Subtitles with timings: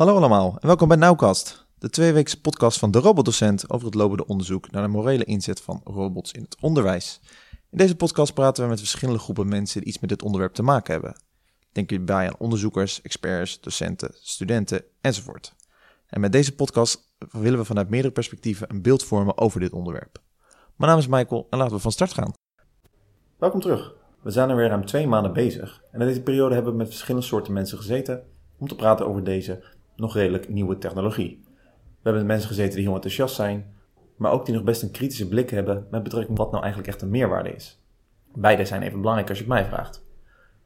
[0.00, 4.26] Hallo allemaal en welkom bij Nauwkast, de tweeweekse podcast van de robotdocent over het lopende
[4.26, 7.20] onderzoek naar de morele inzet van robots in het onderwijs.
[7.70, 10.62] In deze podcast praten we met verschillende groepen mensen die iets met dit onderwerp te
[10.62, 11.20] maken hebben.
[11.72, 15.54] Denk hierbij aan onderzoekers, experts, docenten, studenten enzovoort.
[16.06, 20.18] En met deze podcast willen we vanuit meerdere perspectieven een beeld vormen over dit onderwerp.
[20.76, 22.32] Mijn naam is Michael en laten we van start gaan.
[23.38, 23.94] Welkom terug.
[24.22, 26.88] We zijn er weer ruim twee maanden bezig en in deze periode hebben we met
[26.88, 28.22] verschillende soorten mensen gezeten
[28.58, 31.40] om te praten over deze nog redelijk nieuwe technologie.
[31.74, 33.74] We hebben mensen gezeten die heel enthousiast zijn,
[34.16, 36.92] maar ook die nog best een kritische blik hebben met betrekking tot wat nou eigenlijk
[36.92, 37.82] echt een meerwaarde is.
[38.34, 40.04] Beide zijn even belangrijk als je het mij vraagt.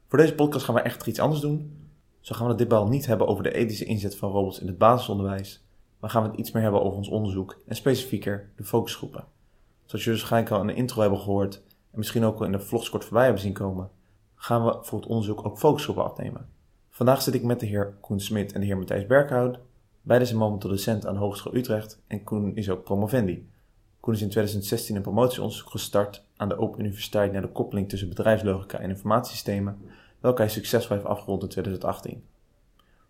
[0.07, 1.87] Voor deze podcast gaan we echt iets anders doen.
[2.19, 4.77] Zo gaan we het ditmaal niet hebben over de ethische inzet van robots in het
[4.77, 5.65] basisonderwijs,
[5.99, 9.25] maar gaan we het iets meer hebben over ons onderzoek en specifieker de focusgroepen.
[9.85, 11.55] Zoals jullie waarschijnlijk al in de intro hebben gehoord
[11.91, 13.89] en misschien ook al in de vlogs kort voorbij hebben zien komen,
[14.35, 16.49] gaan we voor het onderzoek ook focusgroepen afnemen.
[16.95, 19.59] Vandaag zit ik met de heer Koen Smit en de heer Matthijs Berkhout.
[20.01, 23.49] Beide zijn momenteel docent aan Hogeschool Utrecht en Koen is ook promovendi.
[23.99, 28.09] Koen is in 2016 een promotieonderzoek gestart aan de Open Universiteit naar de koppeling tussen
[28.09, 29.77] bedrijfslogica en informatiesystemen,
[30.19, 32.23] welke hij succesvol heeft afgerond in 2018.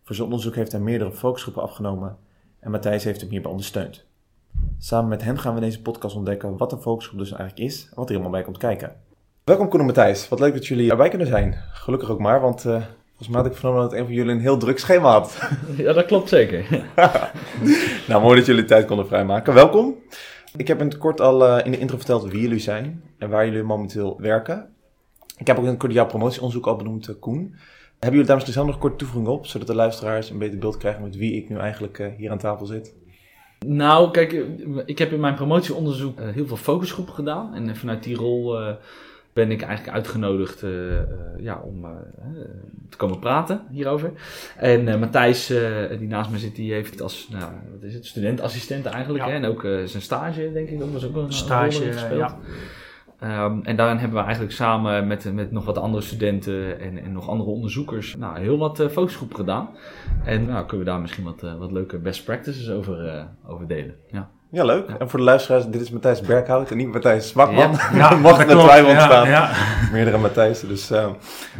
[0.03, 2.17] Voor zijn onderzoek heeft hij meerdere focusgroepen afgenomen
[2.59, 4.05] en Matthijs heeft hem hierbij ondersteund.
[4.77, 7.83] Samen met hen gaan we in deze podcast ontdekken wat een focusgroep dus eigenlijk is
[7.83, 8.95] en wat er helemaal bij komt kijken.
[9.43, 11.53] Welkom Koen en Matthijs, wat leuk dat jullie erbij kunnen zijn.
[11.71, 14.39] Gelukkig ook maar, want uh, volgens mij had ik vernomen dat een van jullie een
[14.39, 15.39] heel druk schema had.
[15.77, 16.65] Ja, dat klopt zeker.
[18.07, 19.53] nou, mooi dat jullie tijd konden vrijmaken.
[19.53, 19.95] Welkom.
[20.55, 23.29] Ik heb in het kort al uh, in de intro verteld wie jullie zijn en
[23.29, 24.69] waar jullie momenteel werken.
[25.37, 27.55] Ik heb ook een kort jouw promotieonderzoek al benoemd, uh, Koen.
[27.91, 30.59] Hebben jullie daar misschien zelf nog een korte toevoeging op, zodat de luisteraars een beter
[30.59, 32.95] beeld krijgen met wie ik nu eigenlijk uh, hier aan tafel zit?
[33.65, 34.31] Nou, kijk,
[34.85, 37.53] ik heb in mijn promotieonderzoek heel veel focusgroepen gedaan.
[37.53, 38.57] En vanuit die rol
[39.35, 40.99] ben ik eigenlijk uitgenodigd uh, uh,
[41.37, 41.91] ja, om uh,
[42.89, 44.11] te komen praten hierover.
[44.57, 45.47] En Matthijs,
[45.97, 49.23] die naast me zit, die heeft als nou, wat is het, studentassistent eigenlijk.
[49.23, 49.29] Ja.
[49.29, 49.35] Hè?
[49.35, 52.19] En ook zijn stage, denk ik, dat was ook een Stage, gespeeld.
[52.19, 52.37] ja.
[53.23, 57.11] Um, en daarin hebben we eigenlijk samen met, met nog wat andere studenten en, en
[57.11, 59.69] nog andere onderzoekers nou, heel wat uh, focusgroepen gedaan.
[60.23, 63.67] En nou, kunnen we daar misschien wat, uh, wat leuke best practices over, uh, over
[63.67, 63.95] delen.
[64.11, 64.29] Ja.
[64.55, 64.89] Ja, leuk.
[64.99, 67.71] En voor de luisteraars, dit is Matthijs Berghout en niet Matthijs Smakman.
[67.71, 69.27] Ja, ja mocht er twijfel ontstaan.
[69.27, 69.51] Ja,
[69.91, 70.67] Meerdere Matthijsen.
[70.67, 71.07] Dus, uh,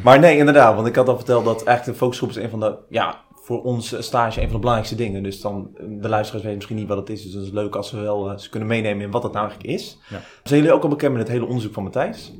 [0.03, 0.75] maar nee, inderdaad.
[0.75, 3.63] Want ik had al verteld dat eigenlijk de focusgroep is een van de, ja, voor
[3.63, 5.23] ons stage een van de belangrijkste dingen.
[5.23, 7.23] Dus dan, de luisteraars weten misschien niet wat het is.
[7.23, 9.47] Dus dat is leuk als we wel uh, ze kunnen meenemen in wat het nou
[9.47, 9.99] eigenlijk is.
[10.09, 10.19] Ja.
[10.43, 12.33] Zijn jullie ook al bekend met het hele onderzoek van Matthijs?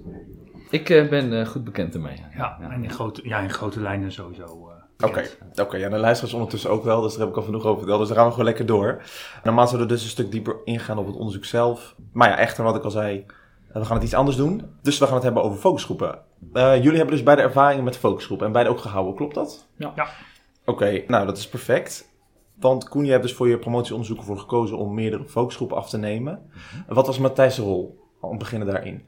[0.70, 2.18] Ik uh, ben uh, goed bekend ermee.
[2.38, 4.65] Ja, ja, en in grote, ja, in grote lijnen sowieso.
[4.98, 5.30] Oké, okay.
[5.66, 8.00] okay, ja, de luisteraars ondertussen ook wel, dus daar heb ik al genoeg over verteld.
[8.00, 9.02] Dus daar gaan we gewoon lekker door.
[9.44, 11.96] Normaal zouden we dus een stuk dieper ingaan op het onderzoek zelf.
[12.14, 13.26] Maar ja, echter wat ik al zei,
[13.74, 14.62] we gaan het iets anders doen.
[14.82, 16.20] Dus we gaan het hebben over focusgroepen.
[16.54, 19.68] Uh, jullie hebben dus beide ervaringen met focusgroepen en beide ook gehouden, klopt dat?
[19.78, 19.92] Ja.
[19.96, 20.04] ja.
[20.04, 22.14] Oké, okay, nou dat is perfect.
[22.60, 25.98] Want Koen, je hebt dus voor je promotieonderzoek ervoor gekozen om meerdere focusgroepen af te
[25.98, 26.34] nemen.
[26.34, 26.96] Mm -hmm.
[26.96, 28.04] Wat was Matthijs' rol?
[28.22, 29.04] Om te beginnen daarin.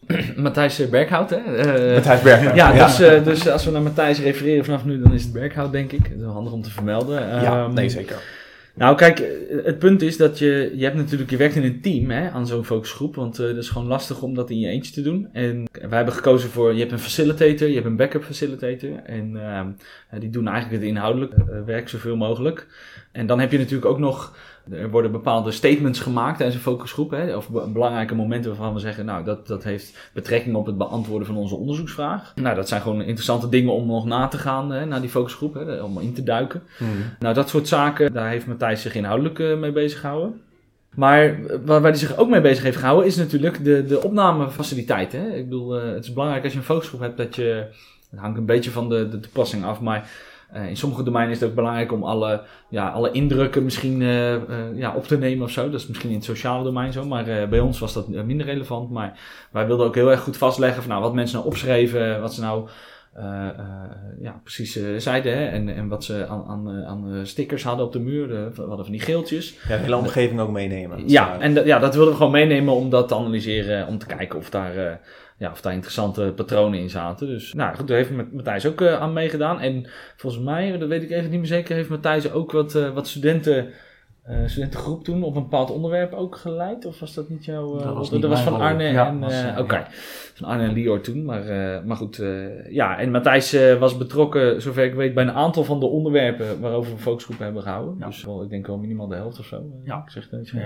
[0.36, 1.36] Matthijs Berghout, hè?
[1.36, 2.56] Uh, Matthijs Berghout.
[2.56, 2.86] Ja, ja.
[2.86, 5.92] Dus, uh, dus als we naar Matthijs refereren vanaf nu, dan is het Berghout, denk
[5.92, 6.02] ik.
[6.02, 7.42] Dat is wel handig om te vermelden.
[7.42, 8.16] Ja, um, nee, zeker.
[8.76, 9.22] Nou, kijk,
[9.64, 12.46] het punt is dat je, je hebt natuurlijk, je werkt in een team hè, aan
[12.46, 15.28] zo'n focusgroep, want uh, het is gewoon lastig om dat in je eentje te doen.
[15.32, 19.32] En wij hebben gekozen voor, je hebt een facilitator, je hebt een backup facilitator en
[19.34, 21.32] uh, die doen eigenlijk het inhoudelijk
[21.66, 22.66] werk zoveel mogelijk.
[23.12, 24.36] En dan heb je natuurlijk ook nog,
[24.70, 29.04] er worden bepaalde statements gemaakt tijdens een focusgroep, hè, of belangrijke momenten waarvan we zeggen,
[29.04, 32.32] nou, dat, dat heeft betrekking op het beantwoorden van onze onderzoeksvraag.
[32.34, 35.54] Nou, dat zijn gewoon interessante dingen om nog na te gaan hè, naar die focusgroep,
[35.54, 36.62] hè, om in te duiken.
[36.78, 36.88] Hmm.
[37.18, 40.40] Nou, dat soort zaken, daar heeft Matthijs zich inhoudelijk uh, mee bezig gehouden.
[40.94, 45.20] Maar waar, waar hij zich ook mee bezig heeft gehouden, is natuurlijk de, de opnamefaciliteiten.
[45.20, 45.28] Hè?
[45.28, 47.66] Ik bedoel, uh, het is belangrijk als je een focusgroep hebt dat je,
[48.10, 50.10] het hangt een beetje van de, de toepassing af, maar
[50.54, 54.32] uh, in sommige domeinen is het ook belangrijk om alle, ja, alle indrukken misschien uh,
[54.32, 54.40] uh,
[54.74, 55.70] ja, op te nemen of zo.
[55.70, 58.90] Dat is misschien in het sociale domein zo, maar bij ons was dat minder relevant.
[58.90, 59.18] Maar
[59.50, 62.40] wij wilden ook heel erg goed vastleggen van nou, wat mensen nou opschreven, wat ze
[62.40, 62.68] nou
[64.20, 65.46] ja, precies zeiden hè?
[65.46, 68.28] En, en wat ze aan, aan, aan stickers hadden op de muur.
[68.28, 69.58] we hadden van die geeltjes.
[69.68, 71.08] Ja, de hele omgeving ook meenemen.
[71.08, 74.38] Ja, en ja, dat wilden we gewoon meenemen om dat te analyseren, om te kijken
[74.38, 75.00] of daar
[75.38, 77.26] ja, of daar interessante patronen in zaten.
[77.26, 79.60] Dus nou goed, daar heeft Matthijs ook uh, aan meegedaan.
[79.60, 79.86] En
[80.16, 83.08] volgens mij, dat weet ik even niet meer zeker, heeft Matthijs ook wat, uh, wat
[83.08, 83.68] studenten,
[84.30, 86.84] uh, studentengroep toen op een bepaald onderwerp ook geleid?
[86.84, 87.78] Of was dat niet jouw...
[87.78, 89.24] dat was, dat niet was van Arne ja, en...
[89.50, 89.80] Oké, okay.
[89.80, 89.86] ja.
[90.34, 91.24] van Arne en Lior toen.
[91.24, 91.44] Maar,
[91.84, 92.22] maar goed,
[92.68, 92.98] ja.
[92.98, 96.98] En Matthijs was betrokken, zover ik weet, bij een aantal van de onderwerpen waarover we
[96.98, 97.98] focusgroepen hebben gehouden.
[98.06, 99.62] Dus wel, ik denk wel minimaal de helft of zo.
[99.84, 100.02] Ja.
[100.04, 100.58] Ik zeg het niet zo.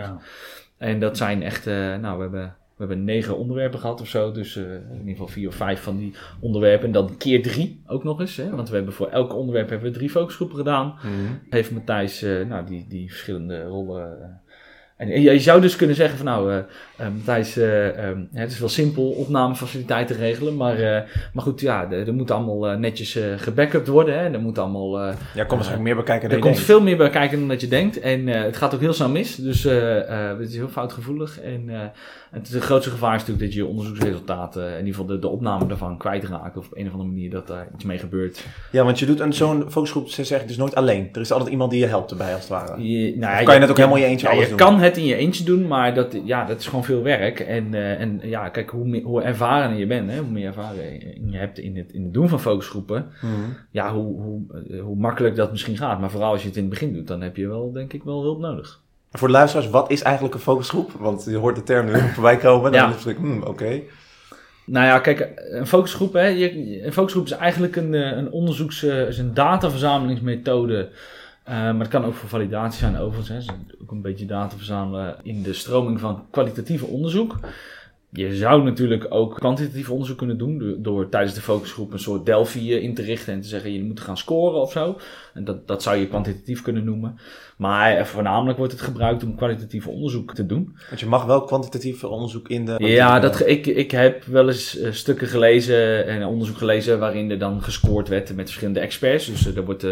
[0.78, 1.66] En dat zijn echt,
[2.00, 4.32] nou we hebben We hebben negen onderwerpen gehad of zo.
[4.32, 6.86] Dus uh, in ieder geval vier of vijf van die onderwerpen.
[6.86, 8.36] En dan keer drie ook nog eens.
[8.36, 8.50] Hè?
[8.50, 10.94] Want we hebben voor elk onderwerp hebben we drie focusgroepen gedaan.
[11.50, 14.40] Heeft Matthijs uh, nou, die, die verschillende rollen
[15.00, 16.56] en je zou dus kunnen zeggen van nou, uh,
[17.00, 20.76] uh, Matthijs, uh, um, het is wel simpel opnamefaciliteiten regelen, maar,
[21.32, 24.18] maar goed, ja, er moet allemaal netjes gebackupt worden.
[24.18, 24.98] Hè, er moet allemaal...
[25.34, 27.68] ja, komt misschien meer bekijken dan Er komt veel meer bij kijken dan dat je
[27.68, 31.92] denkt en het gaat ook heel snel mis, dus het is heel foutgevoelig en
[32.30, 35.28] het, het grootste gevaar is natuurlijk dat je je onderzoeksresultaten, in ieder geval de, de
[35.28, 38.44] opname daarvan, kwijtraakt of op een of andere manier dat daar iets mee gebeurt.
[38.70, 41.08] Ja, want je doet een zo'n focusgroep, ze zeggen dus nooit alleen.
[41.12, 42.82] Er is altijd iemand die je helpt erbij als het ware.
[42.82, 44.58] Je, nou, of kan je, net ook helemaal je eentje ja, alles je doen?
[44.58, 47.40] kan het in je eentje doen, maar dat, ja, dat is gewoon veel werk.
[47.40, 51.16] En, uh, en ja, kijk, hoe, meer, hoe ervaren je bent, hè, hoe meer ervaring
[51.30, 53.56] je hebt in het, in het doen van focusgroepen, Hmm.
[53.70, 54.40] ja, hoe, hoe,
[54.80, 56.00] hoe makkelijk dat misschien gaat.
[56.00, 58.02] Maar vooral als je het in het begin doet, dan heb je wel, denk ik,
[58.02, 58.80] wel hulp nodig.
[59.12, 60.90] Voor de luisteraars, wat is eigenlijk een focusgroep?
[60.98, 62.72] Want je hoort de term nu voorbij komen.
[62.72, 62.92] Dan Ja.
[63.04, 63.80] het hmm, oké.
[64.64, 68.82] Nou ja, kijk, een focusgroep, hè, je, een focusgroep is eigenlijk een, eh, een onderzoeks,
[68.82, 70.88] eh, is een dataverzamelingsmethode.
[71.50, 73.46] Eh, maar het kan ook voor validatie zijn overigens.
[73.46, 73.54] Hè.
[73.54, 77.38] Dus ook een beetje data verzamelen in de stroming van kwalitatieve onderzoek.
[78.12, 82.74] Je zou natuurlijk ook kwantitatief onderzoek kunnen doen door, tijdens de focusgroep een soort Delphi
[82.74, 84.98] eh, in te richten en te zeggen je moet gaan scoren of zo.
[85.34, 87.18] En dat, dat zou je kwantitatief kunnen noemen.
[87.56, 90.76] Maar eh, voornamelijk wordt het gebruikt om kwalitatief onderzoek te doen.
[90.88, 92.74] Want je mag wel kwantitatief onderzoek in de...
[92.78, 97.62] Ja, dat, ik, ik heb wel eens stukken gelezen en onderzoek gelezen waarin er dan
[97.62, 99.26] gescoord werd met verschillende experts.
[99.26, 99.86] Dus er wordt,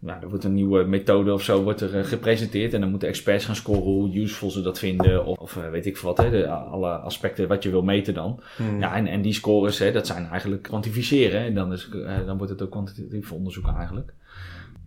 [0.00, 3.08] nou, er wordt een nieuwe methode of zo wordt er, eh, gepresenteerd en dan moeten
[3.08, 6.24] experts gaan scoren hoe useful ze dat vinden of, of eh, weet ik veel wat,
[6.24, 8.40] hè, de, alle aspecten wat je wil meten dan.
[8.56, 8.80] Hmm.
[8.80, 12.36] Ja, en, en die scores, hè, dat zijn eigenlijk kwantificeren en dan, is, eh, dan
[12.36, 14.12] wordt het ook kwantitatief onderzoek eigenlijk.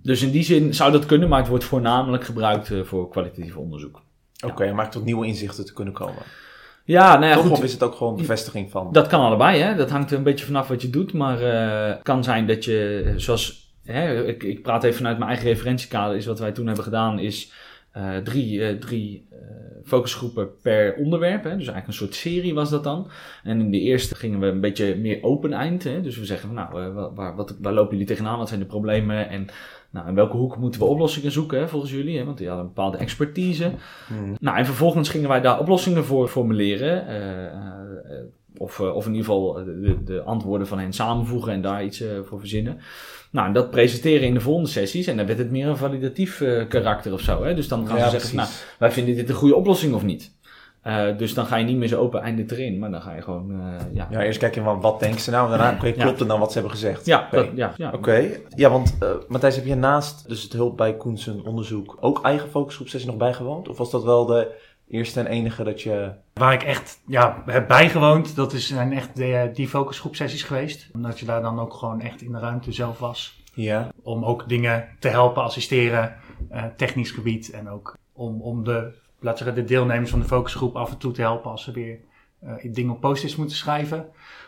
[0.01, 4.01] Dus in die zin zou dat kunnen, maar het wordt voornamelijk gebruikt voor kwalitatief onderzoek.
[4.45, 6.23] Oké, maar tot nieuwe inzichten te kunnen komen.
[6.85, 7.51] Ja, nou ja, Toch, goed.
[7.51, 8.89] of is het ook gewoon bevestiging van...
[8.91, 9.75] Dat kan allebei, hè?
[9.75, 11.13] dat hangt er een beetje vanaf wat je doet.
[11.13, 15.29] Maar eh, het kan zijn dat je, zoals hè, ik, ik praat even vanuit mijn
[15.29, 17.51] eigen referentiekader, is wat wij toen hebben gedaan, is
[17.91, 19.37] eh, drie, eh, drie eh,
[19.83, 21.43] focusgroepen per onderwerp.
[21.43, 21.49] Hè?
[21.49, 23.07] Dus eigenlijk een soort serie was dat dan.
[23.43, 25.83] En in de eerste gingen we een beetje meer open eind.
[25.83, 26.01] Hè?
[26.01, 28.37] Dus we zeggen van nou, wa- waar, wat, waar lopen jullie tegenaan?
[28.37, 29.29] Wat zijn de problemen?
[29.29, 29.47] En
[29.89, 32.17] nou, in welke hoek moeten we oplossingen zoeken hè, volgens jullie?
[32.17, 32.25] Hè?
[32.25, 33.71] Want die hadden een bepaalde expertise.
[34.07, 34.35] Hmm.
[34.39, 37.07] Nou, en vervolgens gingen wij daar oplossingen voor formuleren.
[38.57, 41.83] Of, eh, of in ieder geval eh, de, de antwoorden van hen samenvoegen en daar
[41.83, 42.79] iets eh, voor verzinnen.
[43.31, 45.07] Nou, en dat presenteren in de volgende sessies.
[45.07, 47.43] En dan werd het meer een validatief karakter of zo.
[47.43, 47.53] Hè?
[47.53, 50.03] Dus dan gaan Ja, ze zeggen, van, nou, wij vinden dit een goede oplossing of
[50.03, 50.31] niet.
[51.17, 53.61] Dus dan ga je niet meer zo open einde erin, maar dan ga je gewoon,
[53.93, 54.07] ja.
[54.11, 56.51] Ja, eerst kijk je van wat denken ze nou, en daarna klopt het dan wat
[56.51, 57.05] ze hebben gezegd.
[57.05, 57.91] Ja, dat, ja, ja.
[57.91, 58.97] Oké, ja, want
[59.27, 63.69] Matthijs, heb je naast dus het hulp bij Koensen onderzoek ook eigen focusgroepsessie nog bijgewoond?
[63.69, 64.51] Of was dat wel de
[64.93, 66.11] eerste en enige dat je...
[66.33, 70.89] Waar ik echt ja, heb bijgewoond, dat is, zijn echt de, die focusgroepsessies geweest.
[70.93, 73.41] Omdat je daar dan ook gewoon echt in de ruimte zelf was.
[73.53, 76.15] Ja, Om ook dingen te helpen, assisteren,
[76.49, 77.49] eh, technisch gebied.
[77.49, 78.71] En ook om, om de,
[79.19, 81.71] laten we zeggen, de deelnemers van de focusgroep af en toe te helpen als ze
[81.71, 81.99] weer
[82.39, 84.05] eh, dingen op post-its moeten schrijven.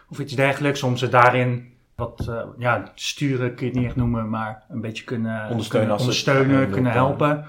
[0.10, 0.84] Of iets dergelijks.
[0.84, 4.82] Om ze daarin wat eh, ja, sturen kun je het niet echt noemen, maar een
[4.82, 7.46] beetje kunnen Ondersteunen kunnen, ondersteunen, helpen.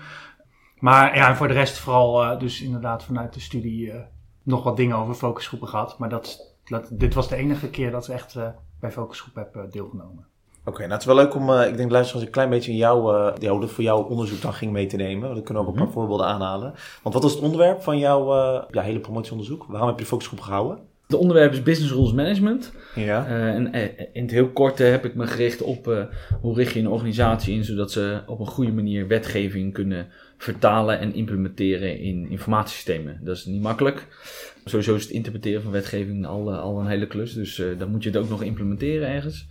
[0.78, 4.00] Maar ja, en voor de rest vooral eh, dus inderdaad vanuit de studie eh,
[4.42, 5.98] nog wat dingen over focusgroepen gehad.
[5.98, 8.48] Maar dat, dat, dit was de enige keer dat ik echt eh,
[8.80, 10.26] bij focusgroep heb deelgenomen.
[10.64, 10.78] oké.
[10.78, 13.66] nou het is wel leuk om, ik denk luisteraars, een klein beetje in jouw, ja,
[13.66, 15.22] voor jouw onderzoek dan ging mee te nemen.
[15.22, 16.74] Want dan kunnen we ook een paar voorbeelden aanhalen.
[17.02, 18.34] Want wat was het onderwerp van jouw
[18.70, 19.64] ja, hele promotieonderzoek?
[19.68, 20.78] Waarom heb je de focusgroep gehouden?
[21.06, 22.72] Het onderwerp is Business Rules Management.
[22.94, 23.26] Ja.
[23.26, 23.82] Eh, en eh,
[24.12, 26.08] in het heel kort eh, heb ik me gericht op
[26.40, 30.06] hoe richt je een organisatie in, zodat ze op een goede manier wetgeving kunnen
[30.38, 33.20] vertalen en implementeren in informatiesystemen.
[33.22, 34.06] Dat is niet makkelijk.
[34.64, 38.10] Sowieso is het interpreteren van wetgeving al, al een hele klus, dus dan moet je
[38.10, 39.46] het ook nog implementeren ergens.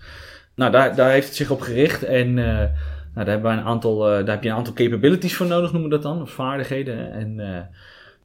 [0.56, 2.70] Nou, daar, daar heeft het zich op gericht en nou,
[3.14, 5.96] daar, hebben wij een aantal, daar heb je een aantal capabilities voor nodig, noemen we
[5.96, 7.12] dat dan, of vaardigheden.
[7.12, 7.40] En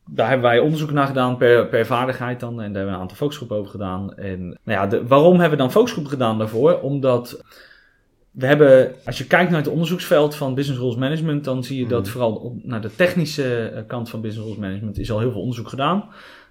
[0.07, 2.51] daar hebben wij onderzoek naar gedaan per, per vaardigheid dan.
[2.51, 4.15] En daar hebben we een aantal focusgroepen over gedaan.
[4.15, 6.81] En nou ja, de, waarom hebben we dan focusgroepen gedaan daarvoor?
[6.81, 7.43] Omdat
[8.31, 11.87] we hebben, als je kijkt naar het onderzoeksveld van Business Rules Management, dan zie je
[11.87, 12.11] dat Mhm.
[12.11, 15.41] vooral op, naar de technische eh, kant van Business Rules Management is al heel veel
[15.41, 16.05] onderzoek gedaan.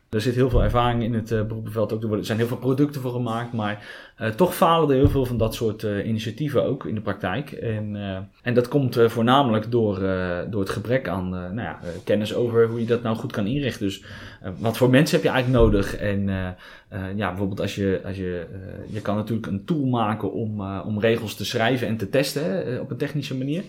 [0.10, 2.04] Er zit heel veel ervaring in het uh, beroepenveld ook.
[2.04, 3.86] Er zijn heel veel producten voor gemaakt, maar
[4.16, 7.52] eh, toch falen er heel veel van dat soort eh, initiatieven ook in de praktijk.
[7.52, 11.62] En, eh, en dat komt eh, voornamelijk door, eh, door het gebrek aan eh, nou
[11.62, 13.86] ja, eh, kennis over hoe je dat nou goed kan inrichten.
[13.86, 14.04] Dus
[14.42, 15.96] eh, wat voor mensen heb je eigenlijk nodig?
[15.96, 16.48] En eh,
[16.90, 20.60] eh, ja, bijvoorbeeld als je, als je, eh, je kan natuurlijk een tool maken om,
[20.60, 23.64] eh, om regels te schrijven en te testen eh, op een technische manier.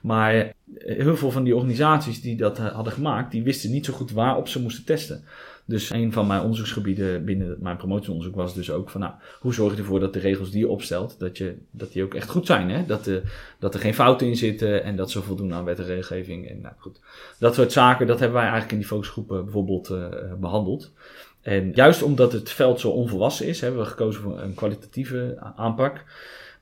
[0.00, 3.84] Maar eh, heel veel van die organisaties die dat eh, hadden gemaakt, die wisten niet
[3.84, 5.24] zo goed waarop ze moesten testen.
[5.66, 9.72] Dus een van mijn onderzoeksgebieden binnen mijn promotieonderzoek was dus ook van, nou, hoe zorg
[9.72, 12.46] je ervoor dat de regels die je opstelt, dat, je, dat die ook echt goed
[12.46, 12.86] zijn, hè?
[12.86, 13.22] Dat, de,
[13.58, 16.48] dat er geen fouten in zitten en dat ze voldoen aan wet en regelgeving.
[16.48, 17.00] En nou goed,
[17.38, 20.06] dat soort zaken, dat hebben wij eigenlijk in die focusgroepen bijvoorbeeld uh,
[20.40, 20.92] behandeld.
[21.40, 26.04] En juist omdat het veld zo onvolwassen is, hebben we gekozen voor een kwalitatieve aanpak.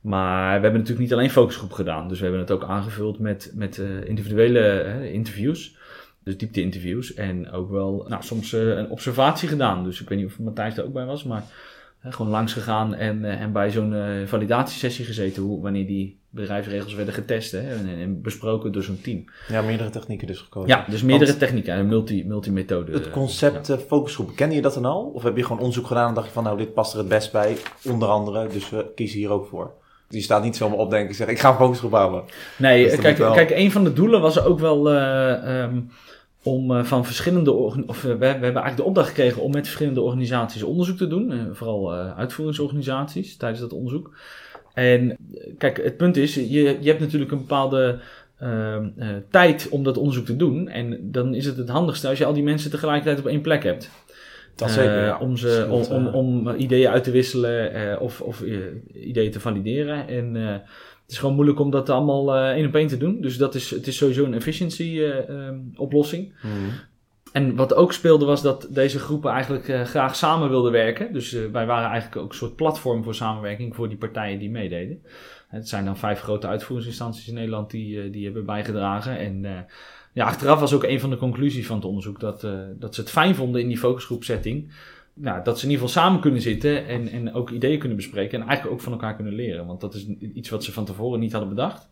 [0.01, 2.07] Maar we hebben natuurlijk niet alleen focusgroep gedaan.
[2.07, 5.77] Dus we hebben het ook aangevuld met, met individuele interviews.
[6.23, 7.13] Dus diepte-interviews.
[7.13, 9.83] En ook wel nou, soms uh, een observatie gedaan.
[9.83, 11.23] Dus ik weet niet of Matthijs er ook bij was.
[11.23, 11.43] Maar
[11.99, 15.43] gewoon langs gegaan en, en bij zo'n validatiesessie gezeten.
[15.43, 19.25] Hoe, wanneer die bedrijfsregels werden getest hè, en, en, besproken door zo'n team.
[19.47, 20.69] Ja, meerdere technieken dus gekozen.
[20.69, 22.91] Ja, dus meerdere Want technieken, een multi, multimethode.
[22.91, 23.77] Het concept ja.
[23.77, 25.03] focusgroep, kende je dat dan al?
[25.03, 27.07] Of heb je gewoon onderzoek gedaan en dacht je van nou, dit past er het
[27.07, 29.71] best bij, onder andere, dus we kiezen hier ook voor?
[30.13, 32.23] Die staat niet zomaar opdenken en zeggen, ik ga een focusgroep bouwen.
[32.57, 33.33] Nee, dus kijk, wel...
[33.33, 35.89] kijk, een van de doelen was ook wel uh, um,
[36.43, 39.65] om uh, van verschillende, of uh, we, we, hebben eigenlijk de opdracht gekregen om met
[39.65, 41.49] verschillende organisaties onderzoek te doen.
[41.51, 44.11] vooral uitvoeringsorganisaties tijdens dat onderzoek.
[44.73, 45.17] En
[45.57, 47.99] kijk, het punt is, je, je hebt natuurlijk een bepaalde
[48.43, 50.67] uh, uh, tijd om dat onderzoek te doen.
[50.69, 53.63] En dan is het het handigste als je al die mensen tegelijkertijd op één plek
[53.63, 53.89] hebt.
[54.55, 55.17] Dat zeker, uh, ja.
[55.19, 58.43] om, ze, om, om, om, ideeën uit te wisselen of, of
[58.93, 60.07] ideeën te valideren.
[60.07, 63.21] En het is gewoon moeilijk om dat allemaal één op één te doen.
[63.21, 66.33] Dus dat is, het is sowieso een efficiency ehm, oplossing.
[66.41, 66.69] Mm.
[67.33, 71.13] En wat ook speelde was dat deze groepen eigenlijk uh, graag samen wilden werken.
[71.13, 74.49] Dus uh, wij waren eigenlijk ook een soort platform voor samenwerking voor die partijen die
[74.49, 75.03] meededen.
[75.47, 79.17] Het zijn dan vijf grote uitvoeringsinstanties in Nederland die, uh, die hebben bijgedragen.
[79.17, 79.65] En
[80.13, 82.47] ja, achteraf was ook een van de conclusies van het onderzoek dat,
[82.79, 84.71] dat ze het fijn vonden in die focusgroepsetting.
[85.13, 88.41] Nou, dat ze in ieder geval samen kunnen zitten en, en ook ideeën kunnen bespreken.
[88.41, 89.65] En eigenlijk ook van elkaar kunnen leren.
[89.65, 91.89] Want dat is iets wat ze van tevoren niet hadden bedacht.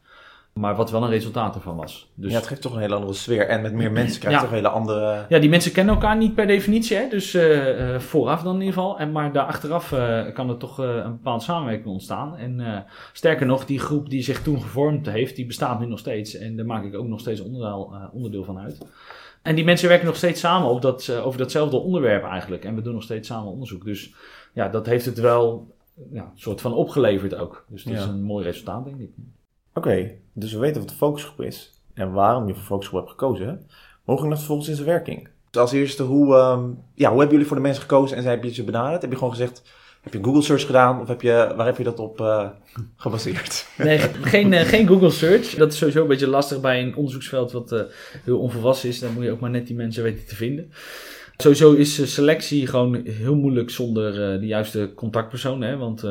[0.54, 2.12] Maar wat wel een resultaat ervan was.
[2.16, 2.32] Dus...
[2.32, 3.48] Ja, het geeft toch een hele andere sfeer.
[3.48, 4.48] En met meer mensen krijg je Ja.
[4.48, 5.26] toch een hele andere...
[5.30, 7.08] Ja, die mensen kennen elkaar niet per definitie, hè?
[7.10, 9.00] dus eh, eh, vooraf dan in ieder geval.
[9.00, 12.38] En, maar daar achteraf eh, kan er toch een bepaalde samenwerking ontstaan.
[12.38, 16.36] En sterker nog, die groep die zich toen gevormd heeft, die bestaat nu nog steeds.
[16.38, 18.86] En daar maak ik ook nog steeds onderdeel, onderdeel van uit.
[19.42, 22.66] En die mensen werken nog steeds samen op dat, over datzelfde onderwerp eigenlijk.
[22.66, 23.86] En we doen nog steeds samen onderzoek.
[23.86, 24.14] Dus
[24.54, 25.76] ja, dat heeft het wel
[26.12, 27.66] ja, een soort van opgeleverd ook.
[27.68, 28.00] Dus dat Ja.
[28.00, 29.10] is een mooi resultaat, denk ik.
[29.74, 31.72] Oké, dus we weten wat de focusgroep is.
[31.94, 33.48] En waarom je voor focusgroep hebt gekozen.
[33.48, 33.54] hè?
[34.04, 35.28] Hoe ging dat vervolgens in zijn werking?
[35.50, 36.64] Dus als eerste, hoe, ehm,
[36.96, 39.02] ja, hoe hebben jullie voor de mensen gekozen en heb je ze benaderd?
[39.02, 39.62] Heb je gewoon gezegd,
[40.02, 41.02] heb je een Google search gedaan?
[41.02, 42.50] Of heb je, waar heb je dat op eh,
[42.96, 43.68] gebaseerd?
[43.78, 45.56] Nee, geen, eh, geen Google search.
[45.56, 47.82] Dat is sowieso een beetje lastig bij een onderzoeksveld wat eh,
[48.24, 49.00] heel onvolwassen is.
[49.00, 50.72] Dan moet je ook maar net die mensen weten te vinden.
[51.38, 55.62] Sowieso is selectie gewoon heel moeilijk zonder eh, de juiste contactpersoon.
[55.62, 55.78] Hè?
[55.78, 56.04] Want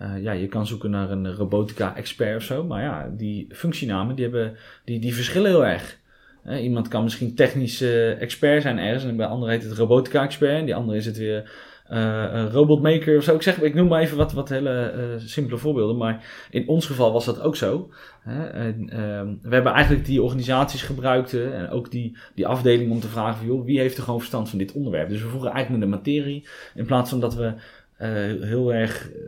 [0.00, 2.64] eh, eh, ja, je kan zoeken naar een robotica-expert of zo.
[2.64, 5.98] Maar ja, die functienamen die hebben, die, die verschillen heel erg.
[6.42, 9.04] Hè, iemand kan misschien technisch eh, expert zijn ergens.
[9.04, 10.58] En bij anderen heet het robotica-expert.
[10.58, 11.50] En die andere is het weer
[11.90, 13.34] eh, robotmaker of zo.
[13.34, 15.96] Ik, zeg, ik noem maar even wat, wat hele eh, simpele voorbeelden.
[15.96, 17.90] Maar in ons geval was dat ook zo.
[18.24, 18.86] Ehm,
[19.42, 23.36] we hebben eigenlijk die organisaties gebruikt eh, en ook die, die afdeling om te vragen
[23.36, 25.08] van, joh, wie heeft er gewoon verstand van dit onderwerp.
[25.08, 27.52] Dus we vroegen eigenlijk naar de materie in plaats van dat we
[28.00, 28.08] eh,
[28.48, 29.18] heel erg eh,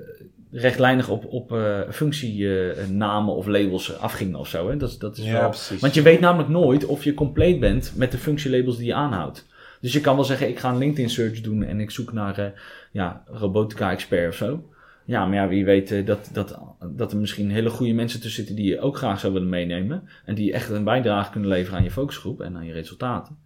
[0.53, 4.69] rechtlijnig op, op eh, functienamen of labels afgingen of zo.
[4.71, 4.77] Hè?
[4.77, 5.49] Dat, is- dat is wel...
[5.49, 5.81] precies.
[5.81, 9.47] Want je weet namelijk nooit of je compleet bent met de functielabels die je aanhoudt.
[9.81, 12.39] Dus je kan wel zeggen, ik ga een LinkedIn search doen en ik zoek naar
[12.39, 12.47] eh,
[12.93, 14.65] ja, robotica expert of zo.
[15.07, 16.59] Ja, maar ja, wie weet eh, dat, dat,
[16.93, 20.09] dat er misschien hele goede mensen tussen zitten die je ook graag zou willen meenemen.
[20.25, 23.39] En die echt een bijdrage kunnen leveren aan je focusgroep en aan je resultaten.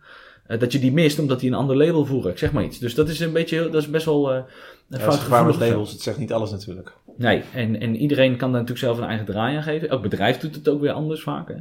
[0.47, 2.31] Eh, dat je die mist omdat die een ander label voeren.
[2.31, 2.79] Ik zeg maar iets.
[2.79, 4.43] Dus dat is een beetje, heel- dat is best wel eh
[4.89, 5.75] Ja, fout dat is gevaar met gevoelig.
[5.75, 6.93] labels, het zegt niet alles natuurlijk.
[7.17, 9.89] Nee, en, en iedereen kan daar natuurlijk zelf een eigen draai aan geven.
[9.89, 11.49] Elk bedrijf doet het ook weer anders vaak.
[11.49, 11.55] Hè?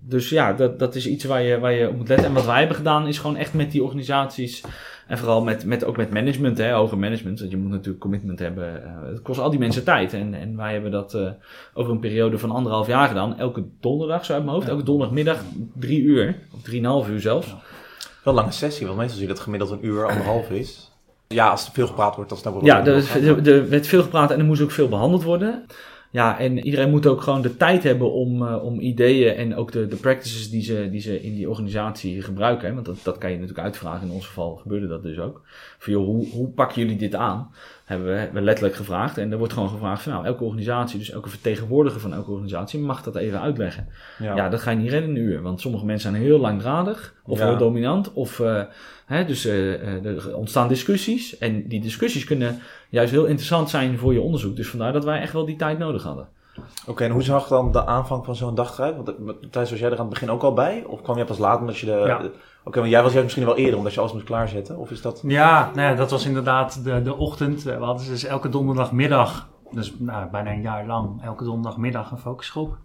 [0.00, 2.26] Dus ja, dat, dat is iets waar je, waar je op moet letten.
[2.26, 4.64] En wat wij hebben gedaan is gewoon echt met die organisaties...
[5.06, 7.38] en vooral met, met, ook met management, hè, hoger management...
[7.38, 8.84] want je moet natuurlijk commitment hebben.
[8.84, 10.12] eh, het kost al die mensen tijd.
[10.12, 11.30] En, en wij hebben dat eh,
[11.74, 13.38] over een periode van anderhalf jaar gedaan.
[13.38, 14.68] Elke donderdag, zo uit mijn hoofd.
[14.68, 15.42] Elke donderdagmiddag
[15.74, 16.36] drie uur.
[16.54, 17.46] Of drieënhalf uur zelfs.
[17.46, 17.56] Wel
[18.24, 20.92] een lange sessie, want meestal zie je dat gemiddeld een uur, anderhalf is.
[21.34, 22.86] Ja, als er veel gepraat wordt, dan snap ik wel Ja,
[23.44, 25.66] er werd veel gepraat en er moest ook veel behandeld worden.
[26.14, 29.72] Ja, en iedereen moet ook gewoon de tijd hebben om, eh, om ideeën en ook
[29.72, 32.68] de, de practices die ze, die ze in die organisatie gebruiken.
[32.68, 32.74] Hè?
[32.74, 34.06] Want dat, dat kan je natuurlijk uitvragen.
[34.06, 35.42] In ons geval gebeurde dat dus ook.
[35.78, 37.50] Van joh, hoe, hoe pakken jullie dit aan?
[37.84, 39.18] Hebben we, hebben we letterlijk gevraagd.
[39.18, 42.80] En er wordt gewoon gevraagd van nou, elke organisatie, dus elke vertegenwoordiger van elke organisatie,
[42.80, 43.88] mag dat even uitleggen.
[44.18, 44.36] Ja.
[44.36, 45.42] Ja, dat ga je niet redden in een uur.
[45.42, 47.46] Want sommige mensen zijn heel langdradig of Ja.
[47.46, 48.12] heel dominant.
[48.12, 48.62] Of, eh,
[49.06, 51.38] hè, dus eh, eh, er ontstaan discussies.
[51.38, 54.56] En die discussies kunnen juist heel interessant zijn voor je onderzoek.
[54.56, 56.28] Dus vandaar dat wij echt wel die tijd nodig hadden.
[56.86, 58.96] Oké, en hoe zag dan de aanvang van zo'n dag eruit?
[58.96, 60.84] Want Thijs, was jij er aan het begin ook al bij?
[60.86, 62.02] Of kwam jij pas later omdat je de...
[62.06, 62.30] Ja.
[62.64, 64.76] Oké, want jij was juist misschien wel eerder omdat je alles moest klaarzetten?
[64.76, 65.22] Of is dat...
[65.26, 67.66] Ja, nou ja, dat was inderdaad de, de ochtend.
[67.66, 72.18] Eh, We hadden dus elke donderdagmiddag, dus nou, bijna een jaar lang, elke donderdagmiddag een
[72.18, 72.76] focusgroep.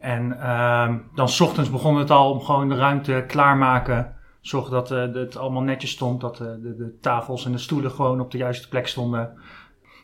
[0.00, 4.14] En ehm, dan 's ochtends begon het al om gewoon de ruimte klaarmaken.
[4.40, 7.90] Zorg dat eh, het allemaal netjes stond, dat eh, de, de tafels en de stoelen
[7.90, 9.30] gewoon op de juiste plek stonden.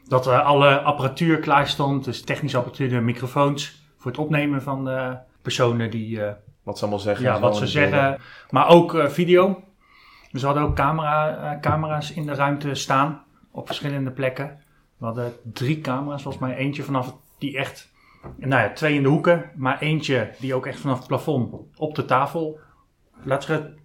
[0.04, 4.84] Dat er alle apparatuur klaar stond, dus technische apparatuur, de microfoons voor het opnemen van
[4.84, 6.32] de personen die eh,
[6.68, 7.24] Wat ze allemaal zeggen?
[7.24, 7.90] ja, wat ze beelden.
[7.90, 8.20] zeggen.
[8.50, 9.62] Maar ook eh, video.
[10.30, 13.22] Dus we hadden ook camera, eh, camera's in de ruimte staan.
[13.50, 14.60] Op verschillende plekken.
[14.96, 16.56] We hadden drie camera's, volgens mij.
[16.56, 17.92] Eentje vanaf die echt...
[18.36, 19.50] Nou ja, twee in de hoeken.
[19.54, 22.58] Maar eentje die ook echt vanaf het plafond op de tafel...
[23.22, 23.78] Laat zeggen,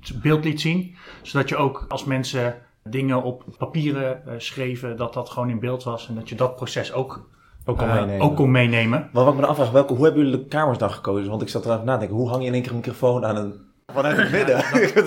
[0.00, 0.96] het beeld liet zien.
[1.22, 4.96] Zodat je ook als mensen dingen op papieren eh, schreven...
[4.96, 6.08] dat dat gewoon in beeld was.
[6.08, 7.28] En dat je dat proces ook,
[7.68, 8.26] Ook al eh, meenemen.
[8.26, 9.08] ook kon meenemen.
[9.12, 11.30] Maar wat ik me afvraag, welke, hoe hebben jullie de kamers dan gekozen?
[11.30, 13.24] Want ik zat erover na te denken, hoe hang je in één keer een microfoon
[13.24, 13.54] aan een...
[13.92, 14.56] Vanuit het midden?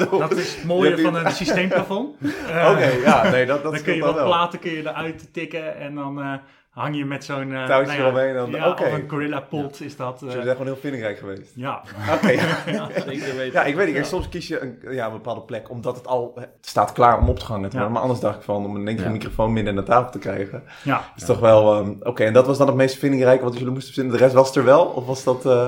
[0.19, 2.15] Dat is het mooie van een systeemplafond.
[2.49, 4.25] Eh, Oké, ja, nee, dat, dat dan kun je wat wel.
[4.25, 6.33] platen kun je eruit tikken en dan eh,
[6.69, 7.53] hang je met zo'n...
[7.53, 8.71] eh, Touwtje nou ja, dan- ja.
[8.71, 10.19] Of een Gorilla Pot is dat.
[10.19, 11.51] Dus eh, jullie zijn gewoon heel vindingrijk geweest.
[11.55, 11.81] ja.
[12.15, 12.29] Oké,
[12.65, 12.87] ja.
[13.05, 13.53] Zeker weten.
[13.53, 14.05] Ja, ik weet niet.
[14.05, 17.29] Soms kies je een, ja, een bepaalde plek omdat het al het staat klaar om
[17.29, 17.67] op te.
[17.71, 17.87] Ja.
[17.89, 19.11] Maar anders dacht ik van om in één keer Ja.
[19.11, 20.63] een microfoon minder naar tafel te krijgen.
[20.83, 21.03] ja.
[21.15, 21.73] is toch wel...
[21.73, 24.13] ehm, Oké, en dat was dan het meest vindingrijke wat jullie moesten verzinnen.
[24.17, 24.85] De rest was er wel?
[24.85, 25.45] Of was dat...
[25.45, 25.67] eh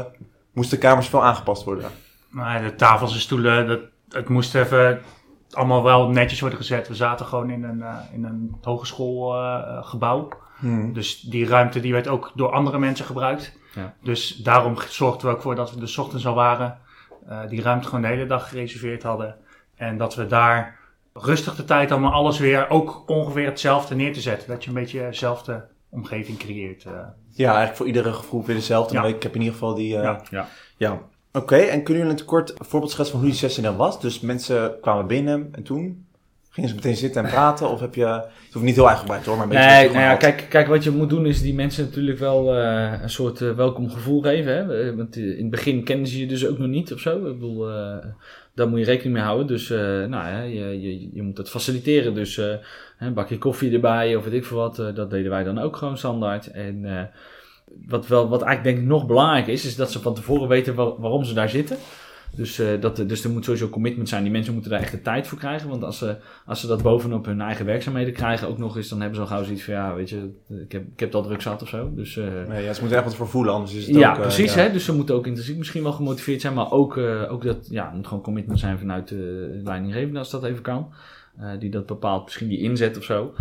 [0.53, 1.86] moesten de kamers veel aangepast worden?
[2.34, 5.02] Maar de tafels en stoelen, dat, het moest even
[5.52, 6.88] allemaal wel netjes worden gezet.
[6.88, 10.30] We zaten gewoon in een, eh, in een hogeschoolgebouw.
[10.60, 10.94] Hmm.
[10.94, 13.58] Dus die ruimte die werd ook door andere mensen gebruikt.
[13.75, 13.94] Ja.
[14.02, 16.78] Dus daarom zorgden we ook voor dat we de 's ochtends al waren.
[17.28, 19.36] eh, die ruimte gewoon de hele dag gereserveerd hadden.
[19.75, 20.80] En dat we daar
[21.13, 24.48] rustig de tijd hadden om alles weer ook ongeveer hetzelfde neer te zetten.
[24.48, 26.84] Dat je een beetje dezelfde omgeving creëert.
[26.86, 26.92] eh.
[27.30, 28.94] Ja, eigenlijk voor iedere groep weer dezelfde.
[28.94, 29.02] Ja.
[29.02, 29.98] Maar ik heb in ieder geval die...
[29.98, 30.22] eh, Ja.
[30.30, 30.48] Ja.
[30.78, 31.02] ja.
[31.34, 34.02] Oké, en kunnen jullie het kort een voorbeeld schetsen van hoe die sessie dan was?
[34.02, 36.06] Dus mensen kwamen binnen en toen
[36.54, 37.70] gingen ze meteen zitten en praten?
[37.70, 38.06] Of heb je...
[38.06, 39.66] Het hoeft niet heel uitgebreid hoor, maar een beetje...
[39.66, 43.02] Nee, nou ja, kijk, kijk, wat je moet doen is die mensen natuurlijk wel eh,
[43.02, 44.56] een soort eh, welkom gevoel geven.
[44.56, 44.90] Hè?
[44.90, 47.17] Eh, Want in het begin kennen ze je dus ook nog niet of zo.
[47.17, 47.67] Ik bedoel,
[48.54, 49.48] daar moet je rekening mee houden.
[49.48, 52.13] Dus nou, ja, je, je, je moet het faciliteren.
[52.13, 52.41] Dus
[53.00, 54.76] een bakje koffie erbij of weet ik veel wat.
[54.76, 56.48] dat deden wij dan ook gewoon standaard.
[56.52, 57.10] En
[57.88, 60.76] wat, wel, wat eigenlijk denk ik nog belangrijk is, is dat ze van tevoren weten
[60.76, 61.78] waar- waarom ze daar zitten.
[62.36, 64.24] Dus, eh, dat, dus er moet sowieso commitment zijn.
[64.24, 65.70] Die mensen moeten daar echt de tijd voor krijgen.
[65.70, 68.98] Want als ze, als ze dat bovenop hun eigen werkzaamheden krijgen ook nog eens, dan
[69.00, 71.24] hebben ze al gauw zoiets van, ja, weet je, ik heb, ik heb het al
[71.24, 71.92] druk zat of zo.
[71.96, 74.16] Dus, eh, Nee, ja, ze moeten echt wat voor voelen, anders is het ja, ook...
[74.16, 74.54] eh, precies.
[74.54, 74.62] ja.
[74.62, 74.72] Hè?
[74.72, 77.92] Dus ze moeten ook intrinsiek misschien wel gemotiveerd zijn, maar ook, eh, ook dat, ja,
[77.96, 80.94] moet gewoon commitment zijn vanuit de leidinggevende, als dat even kan.
[81.40, 83.34] Eh, die dat bepaalt, misschien die inzet of zo.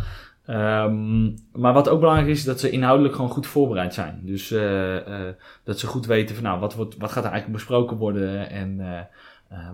[0.46, 4.20] Ehm, maar wat ook belangrijk is, dat ze inhoudelijk gewoon goed voorbereid zijn.
[4.22, 7.59] Dus eh, eh, dat ze goed weten van, nou, wat, wordt, wat gaat er eigenlijk
[7.64, 8.81] besproken worden en...
[8.81, 9.00] eh,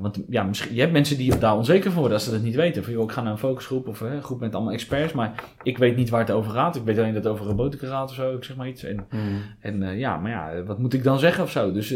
[0.00, 2.54] want ja, misschien, je hebt mensen die daar onzeker van worden als ze dat niet
[2.54, 2.84] weten.
[2.84, 5.78] Van joh, ik ga naar een focusgroep of een groep met allemaal experts, maar ik
[5.78, 6.76] weet niet waar het over gaat.
[6.76, 8.84] Ik weet alleen dat het over robotica gaat of zo, ik zeg maar iets.
[8.84, 9.40] En Hmm.
[9.60, 11.72] en ja, maar ja, wat moet ik dan zeggen of zo?
[11.72, 11.94] Dus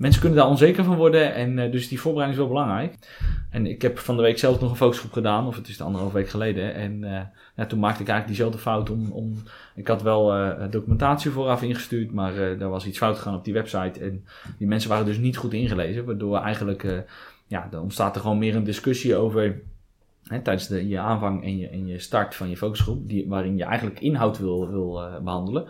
[0.00, 2.94] mensen kunnen daar onzeker van worden en eh, dus die voorbereiding is wel belangrijk.
[3.50, 5.84] En ik heb van de week zelf nog een focusgroep gedaan, of het is de
[5.84, 6.74] anderhalf week geleden.
[6.74, 7.04] En
[7.54, 9.10] eh, toen maakte ik eigenlijk diezelfde fout om...
[9.10, 9.34] om
[9.74, 13.54] ik had wel eh, documentatie vooraf ingestuurd, maar er was iets fout gegaan op die
[13.54, 14.00] website.
[14.00, 14.24] En
[14.58, 17.04] die mensen waren dus niet goed ingelezen, waardoor eigenlijk...
[17.46, 19.60] ja, dan ontstaat er gewoon meer een discussie over...
[20.24, 23.64] Hè, tijdens de, je aanvang en je, je start van je focusgroep, die, waarin je
[23.64, 25.66] eigenlijk inhoud wil, wil eh, behandelen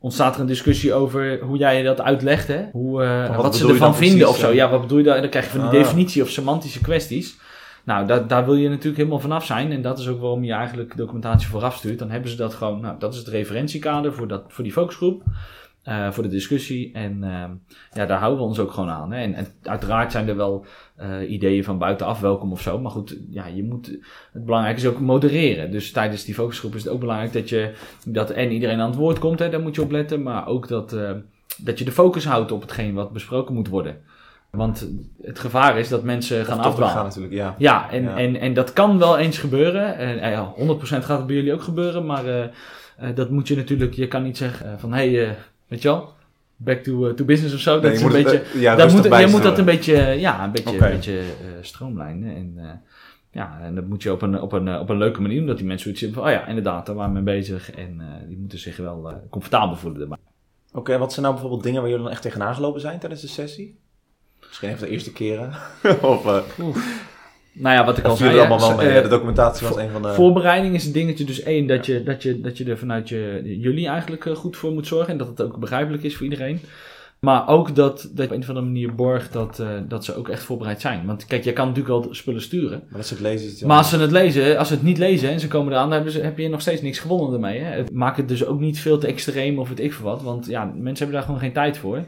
[0.00, 2.64] ontstaat er een discussie over hoe jij dat uitlegt, hè?
[2.72, 4.48] Hoe, eh, wat, wat ze ervan vinden precies, of zo.
[4.48, 4.54] eh?
[4.54, 5.20] Ja, wat bedoel je daar?
[5.20, 5.84] Dan krijg je van die Ah.
[5.84, 7.36] definitie of semantische kwesties.
[7.84, 9.72] Nou, daar, daar wil je natuurlijk helemaal vanaf zijn.
[9.72, 11.98] En dat is ook waarom je eigenlijk documentatie vooraf stuurt.
[11.98, 15.22] Dan hebben ze dat gewoon, nou, dat is het referentiekader voor, dat, voor die focusgroep.
[15.90, 16.92] Eh, voor de discussie.
[16.92, 17.50] En ehm,
[17.92, 19.12] ja, daar houden we ons ook gewoon aan.
[19.12, 19.22] Hè?
[19.22, 20.64] En, en uiteraard zijn er wel
[20.96, 22.78] eh, ideeën van buitenaf welkom of zo.
[22.78, 23.86] Maar goed, ja, je moet,
[24.32, 25.70] het belangrijk is ook modereren.
[25.70, 27.72] Dus tijdens die focusgroep is het ook belangrijk dat je
[28.06, 30.22] dat en iedereen aan het woord komt, hè, daar moet je op letten.
[30.22, 31.10] Maar ook dat, eh,
[31.56, 33.96] dat je de focus houdt op hetgeen wat besproken moet worden.
[34.50, 34.90] Want
[35.22, 37.30] het gevaar is dat mensen gaan afdwalen.
[37.30, 37.54] ja.
[37.58, 38.16] Ja, en, Ja.
[38.16, 39.96] En, en dat kan wel eens gebeuren.
[39.96, 42.06] En, ja, 100% gaat het bij jullie ook gebeuren.
[42.06, 42.50] Maar
[43.14, 45.36] dat moet je natuurlijk, je kan niet zeggen van hé, hey,
[45.70, 46.12] weet je wel,
[46.56, 47.72] back to, eh, to business of zo.
[47.72, 49.96] Dat Nee, is je een het, beetje, ja, daar moet, je moet dat een beetje,
[49.96, 51.26] ja, een beetje, een beetje eh,
[51.60, 52.34] stroomlijnen.
[52.34, 52.70] En, eh,
[53.32, 55.46] ja, en dat moet je op een, op, een, op een leuke manier doen.
[55.46, 57.70] Dat die mensen zoiets hebben van, oh ja, inderdaad, daar waren we mee bezig.
[57.70, 60.18] En eh, die moeten zich wel eh, comfortabel voelen erbij.
[60.72, 63.28] Oké, wat zijn nou bijvoorbeeld dingen waar jullie dan echt tegenaan gelopen zijn tijdens de
[63.28, 63.78] sessie?
[64.46, 65.52] Misschien even de eerste keren.
[66.02, 66.42] of, eh,
[67.52, 68.38] Nou ja, wat ik Dat al zei.
[68.38, 68.88] allemaal wel mee.
[68.88, 70.08] eh, Ja, de documentatie was een van de...
[70.12, 71.24] Voorbereiding is een dingetje.
[71.24, 74.56] Dus één, dat je, dat je, dat je er vanuit je, jullie eigenlijk eh, goed
[74.56, 75.12] voor moet zorgen.
[75.12, 76.60] En dat het ook begrijpelijk is voor iedereen.
[77.20, 80.16] Maar ook dat, dat je op een of andere manier borgt dat, eh, dat ze
[80.16, 81.06] ook echt voorbereid zijn.
[81.06, 82.82] Want kijk, jij kan natuurlijk wel spullen sturen.
[82.88, 84.82] Maar dat ze het lezen is het Maar als ze het lezen, als ze het
[84.82, 87.32] niet lezen en ze komen eraan, dan hebben ze, heb je nog steeds niks gewonnen
[87.34, 87.58] ermee.
[87.60, 87.76] Hè?
[87.76, 90.22] Het maakt het dus ook niet veel te extreem of weet ik veel wat.
[90.22, 92.04] Want ja, mensen hebben daar gewoon geen tijd voor.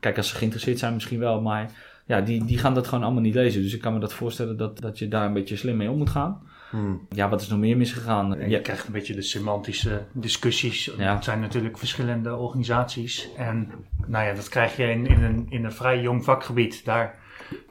[0.00, 1.70] Kijk, als ze geïnteresseerd zijn misschien wel, maar
[2.06, 3.62] ja, die, die gaan dat gewoon allemaal niet lezen.
[3.62, 5.98] Dus ik kan me dat voorstellen dat, dat je daar een beetje slim mee om
[5.98, 6.42] moet gaan.
[6.70, 7.06] Hmm.
[7.08, 8.34] Ja, wat is nog meer misgegaan?
[8.34, 10.84] En je Ja, krijgt een beetje de semantische discussies.
[10.98, 11.14] Ja.
[11.14, 13.28] Het zijn natuurlijk verschillende organisaties.
[13.36, 13.70] En
[14.06, 16.84] nou ja, dat krijg je in, in, een, in een vrij jong vakgebied.
[16.84, 17.18] Daar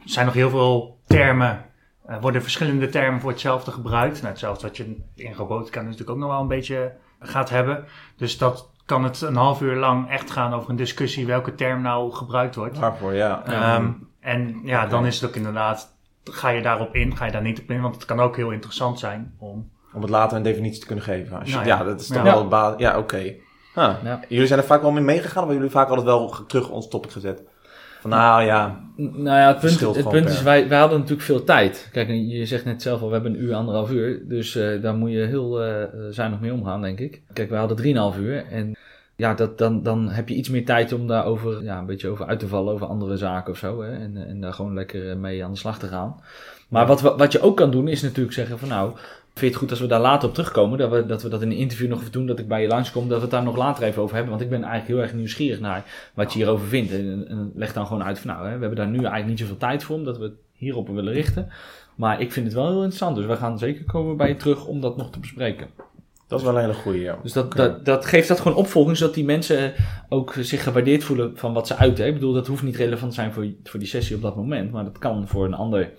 [0.05, 1.65] zijn nog heel veel termen.
[2.05, 4.15] Er worden verschillende termen voor hetzelfde gebruikt.
[4.15, 7.85] Nou, hetzelfde wat je in robotica natuurlijk ook nog wel een beetje gaat hebben.
[8.15, 11.81] Dus dat kan het een half uur lang echt gaan over een discussie welke term
[11.81, 12.79] nou gebruikt wordt.
[12.79, 13.45] Waarvoor, ja.
[13.45, 13.91] Ehm,
[14.21, 17.59] en ja, dan is het ook inderdaad, ga je daarop in, ga je daar niet
[17.61, 19.69] op in, want het kan ook heel interessant zijn om...
[19.93, 21.39] Om het later een definitie te kunnen geven.
[21.39, 21.77] Als je- Nou ja.
[21.77, 21.83] ja.
[21.83, 22.23] dat is toch Ja.
[22.23, 22.73] wel het baas.
[22.77, 23.17] Ja, oké.
[23.75, 23.93] Huh.
[24.03, 24.19] Ja.
[24.27, 26.87] Jullie zijn er vaak wel mee meegegaan, of hebben jullie vaak altijd wel terug ons
[26.87, 27.43] topic gezet?
[28.01, 31.25] Van nou ja, nou ja, het punt, het punt per- is, wij, wij hadden natuurlijk
[31.25, 31.89] veel tijd.
[31.91, 34.27] Kijk, je zegt net zelf al, we hebben een uur, anderhalf uur.
[34.27, 37.21] Dus eh, daar moet je heel eh zuinig mee omgaan, denk ik.
[37.33, 38.45] Kijk, wij hadden drieënhalf uur.
[38.51, 38.75] En
[39.21, 42.25] ja, dat, dan, dan heb je iets meer tijd om daarover ja, een beetje over
[42.25, 43.81] uit te vallen, over andere zaken of zo.
[43.81, 43.91] Hè?
[43.91, 46.21] En, en daar gewoon lekker mee aan de slag te gaan.
[46.69, 49.55] Maar wat, wat je ook kan doen, is natuurlijk zeggen van nou, vind je het
[49.55, 50.77] goed als we daar later op terugkomen?
[50.77, 52.67] Dat we dat, we dat in een interview nog even doen, dat ik bij je
[52.67, 54.33] langskom, dat we het daar nog later even over hebben.
[54.33, 56.91] Want ik ben eigenlijk heel erg nieuwsgierig naar wat je hierover vindt.
[56.91, 59.39] En, en leg dan gewoon uit van nou, hè, we hebben daar nu eigenlijk niet
[59.39, 61.49] zoveel tijd voor, omdat we het hierop willen richten.
[61.95, 64.65] Maar ik vind het wel heel interessant, dus we gaan zeker komen bij je terug
[64.65, 65.67] om dat nog te bespreken.
[66.31, 67.01] Dat is wel een hele goeie.
[67.01, 67.17] Ja.
[67.23, 69.73] Dus dat, dat, dat geeft dat gewoon opvolging, zodat die mensen
[70.09, 72.07] ook zich gewaardeerd voelen van wat ze uiten.
[72.07, 74.71] Ik bedoel, dat hoeft niet relevant te zijn voor, voor die sessie op dat moment,
[74.71, 75.91] maar dat kan voor een ander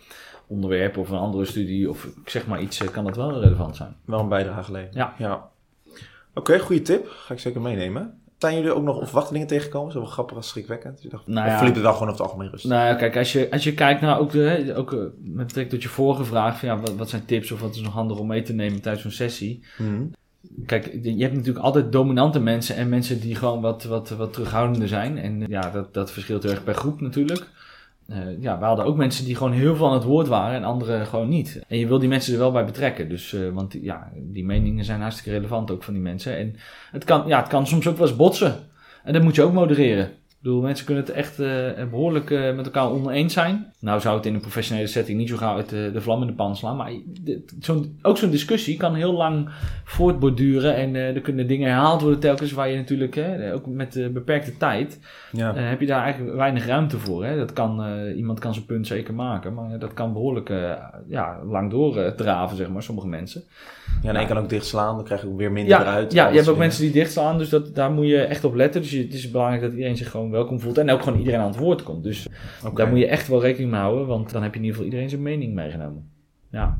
[0.47, 3.97] onderwerp of een andere studie of zeg maar iets, eh, kan dat wel relevant zijn.
[4.05, 4.97] Wel een bijdrage leveren.
[4.97, 5.14] Ja.
[5.18, 5.49] ja.
[6.35, 7.09] Oké, goede tip.
[7.09, 8.21] Ga ik zeker meenemen.
[8.38, 9.92] Zijn jullie ook nog onverwachte dingen tegengekomen?
[9.92, 11.03] Zo wel grappig als schrikwekkend?
[11.03, 11.57] Dus dacht, Nou ja.
[11.57, 12.71] verliep het wel gewoon over het algemeen rustig?
[12.71, 15.71] Nou ja, kijk, als je, als je kijkt naar ook, de, ook eh, met betrekking
[15.71, 18.18] tot je vorige vraag, van, ja, wat, wat zijn tips of wat is nog handig
[18.18, 19.64] om mee te nemen tijdens zo'n sessie?
[19.77, 20.11] Hmm.
[20.66, 24.88] Kijk, je hebt natuurlijk altijd dominante mensen en mensen die gewoon wat, wat, wat terughoudender
[24.88, 25.18] zijn.
[25.18, 27.48] En eh, ja, dat, dat verschilt heel erg per groep natuurlijk.
[28.09, 30.64] Eh, ja, we hadden ook mensen die gewoon heel veel aan het woord waren en
[30.64, 31.62] anderen gewoon niet.
[31.68, 33.09] En je wil die mensen er wel bij betrekken.
[33.09, 36.37] Dus, eh, want ja, die meningen zijn hartstikke relevant ook van die mensen.
[36.37, 36.57] En
[36.90, 38.55] het kan, ja, het kan soms ook wel eens botsen.
[39.05, 40.11] En dat moet je ook modereren.
[40.42, 43.72] Ik bedoel, mensen kunnen het echt eh, behoorlijk eh, met elkaar oneens zijn.
[43.78, 46.26] Nou zou het in een professionele setting niet zo gauw uit de, de vlam in
[46.26, 46.76] de pan slaan.
[46.76, 46.92] Maar
[47.61, 49.48] zo'n- ook zo'n discussie kan heel lang
[49.85, 50.74] voortborduren.
[50.76, 54.57] En eh, er kunnen dingen herhaald worden telkens waar je natuurlijk, hè, ook met beperkte
[54.57, 54.98] tijd,
[55.33, 55.55] Ja.
[55.55, 57.24] eh, heb je daar eigenlijk weinig ruimte voor.
[57.24, 57.37] Hè?
[57.37, 60.70] Dat kan, eh, iemand kan zijn punt zeker maken, maar dat kan behoorlijk eh,
[61.09, 63.42] ja, lang doordraven, zeg maar, sommige mensen.
[64.02, 66.12] ja, en één kan ook dichtslaan, dan krijg je ook weer minder Ja, eruit.
[66.12, 68.55] ja je hebt ook mensen die dicht staan, dus dat, daar moet je echt op
[68.55, 68.81] letten.
[68.81, 71.40] Dus je, het is belangrijk dat iedereen zich gewoon welkom voelt en ook gewoon iedereen
[71.40, 72.03] aan het woord komt.
[72.05, 72.27] Dus
[72.75, 74.85] daar moet je echt wel rekening mee houden, want dan heb je in ieder geval
[74.92, 76.11] iedereen zijn mening meegenomen.
[76.51, 76.79] Ja.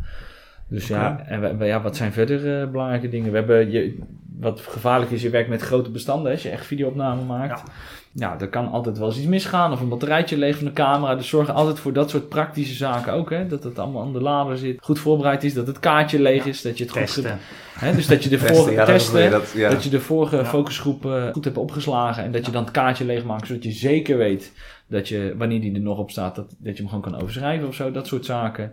[0.69, 3.31] Dus ja, en we- we- ja, wat zijn verder eh, belangrijke dingen?
[3.31, 3.99] We hebben je,
[4.39, 6.33] wat gevaarlijk is, je werkt met grote bestanden.
[6.33, 7.59] Als je echt videoopname maakt.
[7.67, 7.73] Ja.
[8.19, 9.73] Er kan altijd wel eens iets misgaan.
[9.73, 11.15] Of een batterijtje leeg van de camera.
[11.15, 13.31] Dus zorg altijd voor dat soort praktische zaken ook.
[13.31, 13.47] Hè?
[13.47, 14.79] Dat het allemaal aan de lader zit.
[14.83, 15.55] Goed voorbereid is.
[15.55, 16.63] Dat het kaartje leeg is.
[16.63, 17.01] Dat je het goed...
[17.03, 17.39] Testen.
[17.79, 17.95] Hè?
[17.95, 19.71] Dus dat je de Testen, vorige ja, testen, dat, ja.
[19.71, 20.45] dat je de vorige Ja.
[20.45, 22.25] focusgroep eh, goed hebt opgeslagen.
[22.25, 23.47] En dat je dan het kaartje leegmaakt.
[23.47, 24.53] Zodat je zeker weet
[24.87, 27.69] dat je, wanneer die er nog op staat, dat, dat je hem gewoon kan overschrijven
[27.69, 27.91] of zo.
[27.91, 28.73] Dat soort zaken.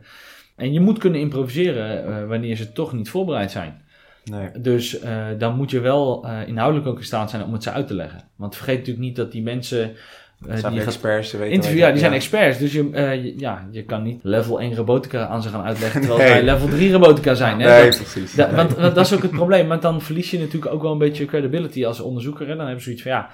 [0.56, 3.82] En je moet kunnen improviseren eh, wanneer ze toch niet voorbereid zijn.
[4.24, 4.48] Nee.
[4.62, 7.72] Dus eh, dan moet je wel eh, inhoudelijk ook in staat zijn om het ze
[7.72, 8.22] uit te leggen.
[8.36, 9.92] Want vergeet natuurlijk niet dat die mensen
[10.48, 12.58] eh, zijn die experts, weten interviewen, wel- ja, die zijn experts.
[12.58, 16.00] Dus je, eh, je- ja, je kan niet level 1 robotica aan ze gaan uitleggen
[16.02, 16.30] terwijl Nee.
[16.30, 17.60] zij level 3 robotica zijn.
[17.60, 17.68] Hè?
[17.70, 18.34] Nee, Dat- precies.
[18.34, 18.56] da- Nee.
[18.56, 19.68] want, want dat is ook het probleem.
[19.68, 22.48] Want dan verlies je natuurlijk ook wel een beetje credibility als onderzoeker.
[22.48, 22.56] Hè?
[22.56, 23.30] Dan hebben ze zoiets van, ja,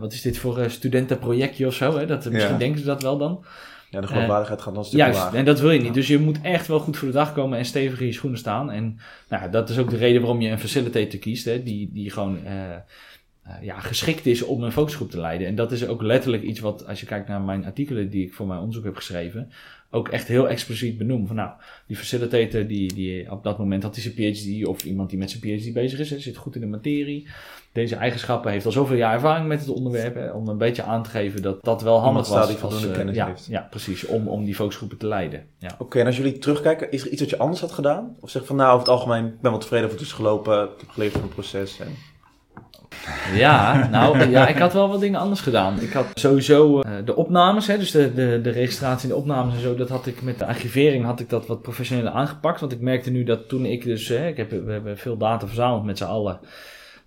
[0.00, 1.98] wat is dit voor een studentenprojectje of zo?
[1.98, 2.06] Hè?
[2.06, 2.58] Dat, misschien Ja.
[2.58, 3.44] denken ze dat wel dan.
[3.90, 5.38] Ja, de geloofwaardigheid gaat dan een stuk Juist, lager.
[5.38, 5.94] en dat wil je niet.
[5.94, 8.38] Dus je moet echt wel goed voor de dag komen en stevig in je schoenen
[8.38, 8.70] staan.
[8.70, 12.10] En nou, dat is ook de reden waarom je een facilitator kiest, hè, die, die
[12.10, 12.74] gewoon eh,
[13.46, 15.46] eh, ja, geschikt is om een focusgroep te leiden.
[15.46, 18.34] En dat is ook letterlijk iets wat, als je kijkt naar mijn artikelen die ik
[18.34, 19.50] voor mijn onderzoek heb geschreven,
[19.90, 21.26] ook echt heel expliciet benoem.
[21.26, 21.50] Van nou,
[21.86, 25.30] die facilitator die, die op dat moment had hij zijn PhD of iemand die met
[25.30, 27.28] zijn PhD bezig is, hè, zit goed in de materie.
[27.76, 31.02] Deze eigenschappen heeft al zoveel jaar ervaring met het onderwerp, hè, om een beetje aan
[31.02, 32.46] te geven dat dat wel handig was.
[32.46, 33.46] die voldoende eh, kennis ja, heeft.
[33.46, 35.46] ja, precies, om, om die focusgroepen te leiden.
[35.58, 35.74] Ja.
[35.78, 38.16] Oké, en als jullie terugkijken, is er iets wat je anders had gedaan?
[38.20, 40.62] Of zeg van nou, over het algemeen, ik ben wel tevreden over het is gelopen,
[40.62, 41.80] ik heb geleerd van het proces.
[41.80, 41.88] En...
[43.34, 45.80] Ja, nou ja, ik had wel wat dingen anders gedaan.
[45.80, 49.54] Ik had sowieso uh, de opnames, hè, dus de, de, de registratie en de opnames
[49.54, 52.60] en zo, dat had ik met de archivering had ik dat wat professioneler aangepakt.
[52.60, 55.46] Want ik merkte nu dat toen ik dus, hè, ik heb, we hebben veel data
[55.46, 56.38] verzameld met z'n allen.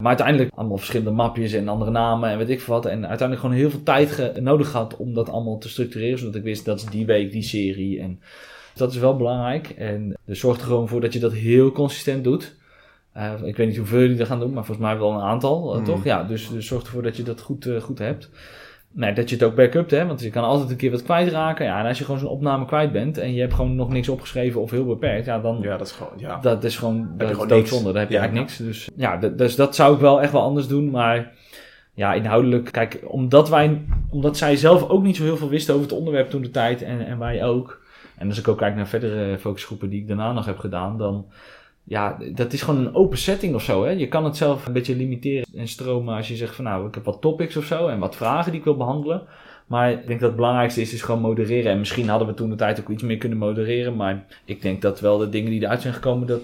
[0.02, 2.86] Maar uiteindelijk allemaal verschillende mapjes en andere namen en weet ik wat.
[2.86, 6.20] En uiteindelijk gewoon heel veel tijd nodig gehad om dat allemaal te structureren.
[6.20, 8.00] Zodat ik wist dat is die week, die serie.
[8.00, 8.20] En
[8.76, 9.70] dat is wel belangrijk.
[9.70, 12.56] En dus zorg er gewoon voor dat je dat heel consistent doet.
[13.18, 15.78] Uh, ik weet niet hoeveel jullie dat gaan doen, maar volgens mij wel een aantal,
[15.78, 16.04] uh, toch?
[16.04, 18.30] Ja, dus, dus, zorg ervoor dat je dat goed, uh, goed hebt.
[18.92, 20.06] Nee, dat je het ook backupt, hè?
[20.06, 21.66] Want je kan altijd een keer wat kwijtraken.
[21.66, 24.10] Ja, en als je gewoon zo'n opname kwijt bent en je hebt gewoon nog niks
[24.10, 25.60] opgeschreven of heel beperkt, ja, dan.
[25.62, 26.14] Ja, dat is gewoon.
[26.18, 26.40] Ja.
[26.42, 27.10] Dat is gewoon.
[27.18, 27.92] Dat is doodzonde.
[27.92, 28.58] Dan heb je ja, eigenlijk niks.
[28.58, 30.90] Dus ja, dus dat zou ik wel echt wel anders doen.
[30.90, 31.32] Maar
[31.94, 35.88] ja, inhoudelijk, kijk, omdat wij, omdat zij zelf ook niet zo heel veel wisten over
[35.88, 37.82] het onderwerp toen de tijd en, en wij ook.
[38.18, 41.26] En als ik ook kijk naar verdere focusgroepen die ik daarna nog heb gedaan, dan
[41.90, 43.84] ja, dat is gewoon een open setting of zo.
[43.84, 43.92] Hè?
[43.92, 46.94] Je kan het zelf een beetje limiteren en stromen als je zegt van nou, ik
[46.94, 49.28] heb wat topics of zo en wat vragen die ik wil behandelen.
[49.68, 51.72] Maar ik denk dat het belangrijkste is, is gewoon modereren.
[51.72, 53.96] En misschien hadden we toen de tijd ook iets meer kunnen modereren.
[53.96, 56.42] Maar ik denk dat wel de dingen die eruit zijn gekomen, dat,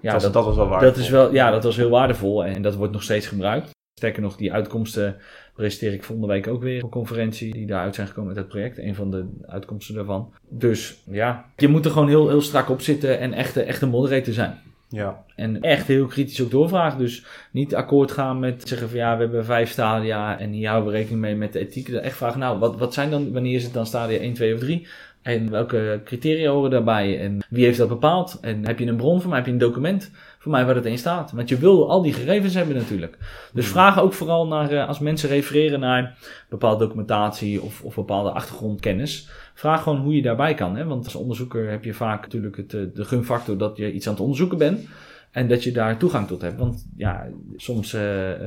[0.00, 0.94] ja, dat, dat, was wel waardevol.
[0.94, 3.70] Dat is wel, ja, dat was heel waardevol en dat wordt nog steeds gebruikt.
[3.98, 5.16] Sterker nog, die uitkomsten
[5.54, 8.78] presenteer ik volgende week ook weer een conferentie die daaruit zijn gekomen met het project.
[8.78, 10.32] Een van de uitkomsten daarvan.
[10.48, 13.88] Dus ja, je moet er gewoon heel, heel strak op zitten en echt, echt een
[13.88, 14.58] moderator zijn.
[14.92, 15.24] Ja.
[15.36, 16.98] En echt heel kritisch ook doorvragen.
[16.98, 20.92] Dus niet akkoord gaan met zeggen van ja, we hebben vijf stadia en hier houden
[20.92, 21.88] we rekening mee met de ethiek.
[21.88, 24.60] Echt vragen, nou, wat, wat zijn dan, wanneer is het dan stadia 1, 2 of
[24.60, 24.86] 3?
[25.22, 27.20] En welke criteria horen daarbij?
[27.20, 28.38] En wie heeft dat bepaald?
[28.40, 29.38] En heb je een bron van mij?
[29.38, 30.10] Heb je een document
[30.42, 31.32] voor mij waar het in staat?
[31.32, 33.18] Want je wil al die gegevens hebben natuurlijk.
[33.52, 33.72] Dus hmm.
[33.72, 39.28] vraag ook vooral naar, eh, als mensen refereren naar bepaalde documentatie of, of bepaalde achtergrondkennis.
[39.54, 40.76] Vraag gewoon hoe je daarbij kan.
[40.76, 40.84] Hè?
[40.84, 44.12] Want als onderzoeker heb je vaak natuurlijk het, eh, de gunfactor dat je iets aan
[44.12, 44.88] het onderzoeken bent.
[45.30, 46.58] En dat je daar toegang tot hebt.
[46.58, 48.00] Want ja, soms uh,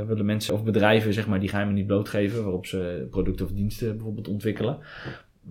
[0.07, 2.43] willen mensen of bedrijven zeg maar, die geheimen niet blootgeven.
[2.43, 4.77] Waarop ze producten of diensten bijvoorbeeld ontwikkelen.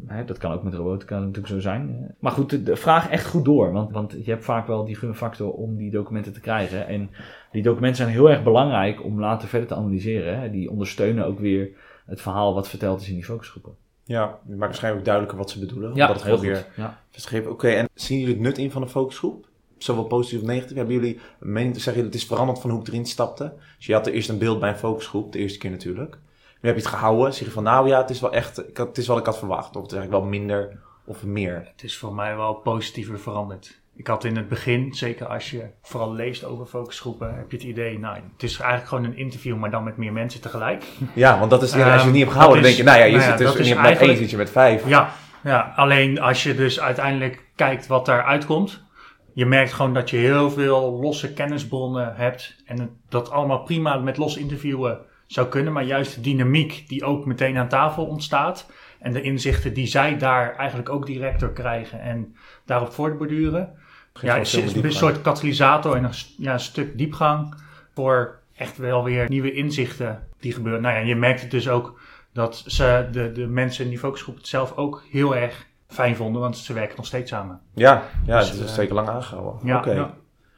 [0.06, 2.14] Hè, dat kan ook met robotica natuurlijk zo zijn.
[2.18, 3.72] Maar goed, de, vraag echt goed door.
[3.72, 6.86] Want, want je hebt vaak wel die gunfactor om die documenten te krijgen.
[6.86, 7.10] En
[7.52, 10.40] die documenten zijn heel erg belangrijk om later verder te analyseren.
[10.40, 10.50] Hè.
[10.50, 11.70] Die ondersteunen ook weer
[12.06, 13.74] het verhaal wat verteld is in die focusgroepen.
[14.04, 15.94] Ja, je maakt waarschijnlijk ook duidelijker wat ze bedoelen.
[15.94, 16.98] Ja, dat heel weer ja.
[17.48, 19.48] Oké, en zien jullie het nut in van een focusgroep?
[19.78, 20.76] Zowel positief of negatief.
[20.76, 22.04] Hebben jullie een mening te zeggen?
[22.04, 23.52] Het is veranderd van hoe ik erin stapte.
[23.76, 26.18] Dus je had er eerst een beeld bij een focusgroep, de eerste keer natuurlijk.
[26.64, 27.34] Nu heb je het gehouden.
[27.34, 29.76] Zeg je van, nou ja, het is wel echt, het is wat ik had verwacht.
[29.76, 31.68] Of het is eigenlijk wel minder of meer.
[31.72, 33.80] Het is voor mij wel positiever veranderd.
[33.96, 37.66] Ik had in het begin, zeker als je vooral leest over focusgroepen, heb je het
[37.66, 40.84] idee, nou, het is eigenlijk gewoon een interview, maar dan met meer mensen tegelijk.
[41.12, 43.04] Ja, want dat is, als je het niet hebt gehouden, dan denk je, nou ja,
[43.04, 44.88] je nou zit dus niet met één, zit je met vijf.
[44.88, 45.10] Ja,
[45.42, 48.82] ja, alleen als je dus uiteindelijk kijkt wat daaruit komt,
[49.34, 54.16] je merkt gewoon dat je heel veel losse kennisbronnen hebt en dat allemaal prima met
[54.16, 54.98] los interviewen
[55.34, 58.66] zou kunnen, maar juist de dynamiek die ook meteen aan tafel ontstaat
[58.98, 63.74] en de inzichten die zij daar eigenlijk ook direct door krijgen en daarop voortborduren,
[64.20, 67.54] ja, is, is een soort katalysator en een, ja, een stuk diepgang
[67.94, 70.82] voor echt wel weer nieuwe inzichten die gebeuren.
[70.82, 72.00] Nou ja, je merkt het dus ook
[72.32, 76.40] dat ze, de, de mensen in die focusgroep het zelf ook heel erg fijn vonden,
[76.40, 77.60] want ze werken nog steeds samen.
[77.74, 79.66] Ja, ja dus, het is uh, zeker lang aangehouden.
[79.66, 79.92] Ja, Oké.
[79.92, 80.14] Ja.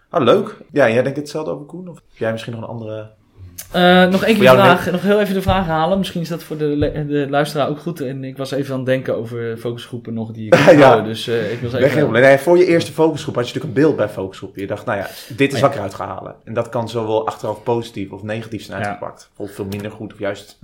[0.09, 0.57] Ah, leuk.
[0.73, 1.89] Ja, jij denkt hetzelfde over Koen?
[1.89, 3.11] Of heb jij misschien nog een andere
[3.75, 5.99] uh, nog één keer vraag, nog heel even de vraag halen.
[5.99, 8.01] Misschien is dat voor de, de luisteraar ook goed.
[8.01, 11.01] En ik was even aan het denken over focusgroepen nog die ik ja.
[11.01, 12.13] Dus uh, ik was even...
[12.13, 14.57] Nee, voor je eerste focusgroep had je natuurlijk een beeld bij focusgroep.
[14.57, 16.35] Je dacht, nou ja, dit is wat ik eruit ga halen.
[16.45, 19.31] En dat kan zowel achteraf positief of negatief zijn uitgepakt.
[19.37, 20.59] Of veel minder goed of juist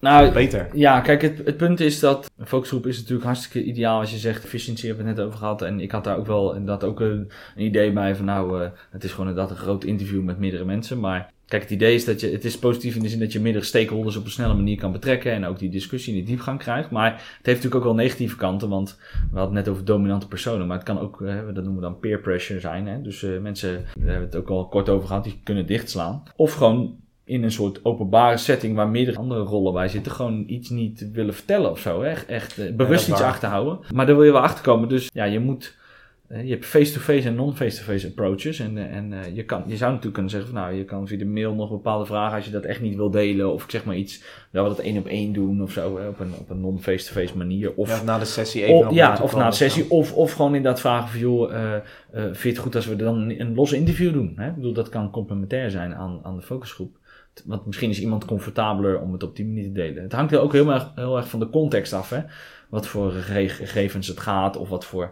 [0.00, 0.68] nou, beter.
[0.72, 4.18] Ja, kijk, het, het punt is dat een focusgroep is natuurlijk hartstikke ideaal als je
[4.18, 5.62] zegt efficiëntie hebben we het net over gehad.
[5.62, 8.68] En ik had daar ook wel inderdaad ook een, een idee bij van nou, uh,
[8.90, 11.00] het is gewoon inderdaad een groot interview met meerdere mensen.
[11.00, 13.40] Maar Kijk, het idee is dat je, het is positief in de zin dat je
[13.40, 16.58] meerdere stakeholders op een snelle manier kan betrekken en ook die discussie in de diepgang
[16.58, 16.90] krijgt.
[16.90, 18.98] Maar het heeft natuurlijk ook wel negatieve kanten, want
[19.30, 21.88] we hadden het net over dominante personen, maar het kan ook, hè, dat noemen we
[21.88, 22.86] dan peer pressure zijn.
[22.86, 23.02] Hè?
[23.02, 26.22] Dus uh, mensen, daar hebben het ook al kort over gehad, die kunnen dichtslaan.
[26.36, 30.70] Of gewoon in een soort openbare setting waar meerdere andere rollen bij zitten, gewoon iets
[30.70, 32.02] niet willen vertellen of zo.
[32.02, 32.08] Hè?
[32.08, 33.78] Echt, echt uh, bewust iets achterhouden.
[33.94, 34.88] Maar daar wil je wel achterkomen.
[34.88, 35.85] Dus ja, je moet eh,
[36.28, 38.58] je hebt face-to-face en non-face-to-face approaches.
[38.58, 41.06] En, eh, en uh, je, kan, je zou natuurlijk kunnen zeggen van nou, je kan
[41.06, 43.52] via de mail nog bepaalde vragen als je dat echt niet wil delen.
[43.52, 46.20] Of ik zeg maar iets, wel dat één op één doen of zo, hè, op
[46.20, 47.74] een, op een non-face-to-face manier.
[47.74, 48.88] Of ja, na de sessie even.
[48.88, 49.90] Of, ja, of na de sessie.
[49.90, 51.72] Of, of gewoon inderdaad vragen van joh, uh,
[52.12, 54.32] vind je het goed als we dan een los interview doen?
[54.36, 54.48] Hè?
[54.48, 56.96] Ik bedoel, dat kan complementair zijn aan, aan de focusgroep.
[57.44, 60.02] Want misschien is iemand comfortabeler om het op die manier te delen.
[60.02, 62.10] Het hangt er ook heel erg, heel erg van de context af.
[62.10, 62.20] Hè?
[62.68, 65.08] Wat voor gegevens het gaat of wat voor eh,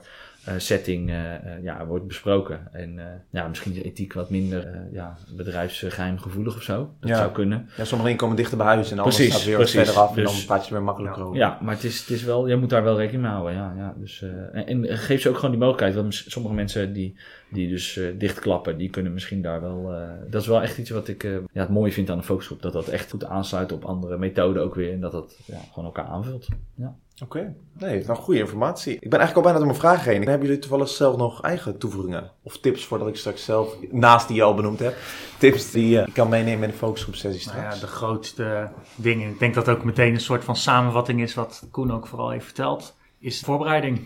[0.57, 2.69] setting eh, eh, ja, wordt besproken.
[2.73, 6.91] En eh, ja, misschien is ethiek wat minder eh, ja, bedrijfsgeheimgevoelig of zo.
[7.01, 7.17] Dat Ja.
[7.17, 7.59] zou kunnen.
[7.77, 9.75] Ja, sommige dingen komen dichter bij huis en anders Precies, staat weer precies.
[9.75, 11.37] verder af en Dus- dan praat je er weer makkelijker over.
[11.37, 13.55] Ja, maar het is, het is wel, je moet daar wel rekening mee houden.
[13.55, 13.95] Ja, ja.
[13.99, 14.31] Dus, eh,
[14.69, 15.95] en, en geef ze ook gewoon die mogelijkheid.
[15.95, 17.17] Want sommige mensen die,
[17.49, 19.93] die dus eh, dichtklappen, die kunnen misschien daar wel.
[19.93, 22.25] eh, dat is wel echt iets wat ik eh, ja, het mooie vind aan een
[22.25, 22.63] focusgroep.
[22.63, 24.93] Dat dat echt goed aansluit op andere methoden ook weer.
[24.93, 26.49] En dat dat ja, gewoon elkaar aanvult.
[26.75, 26.97] Ja.
[27.23, 28.95] Oké, nee, wel goede informatie.
[28.95, 30.29] Ik ben eigenlijk al bijna door mijn vragen heen.
[30.29, 34.37] Hebben jullie toevallig zelf nog eigen toevoegingen of tips voordat ik straks zelf, naast die
[34.37, 34.97] je al benoemd hebt,
[35.39, 37.81] tips die je kan meenemen in de focusgroepsessie Nou ja, straks?
[37.81, 39.31] de grootste dingen.
[39.31, 42.45] Ik denk dat ook meteen een soort van samenvatting is wat Koen ook vooral heeft
[42.45, 42.97] verteld.
[43.19, 44.01] Is voorbereiding.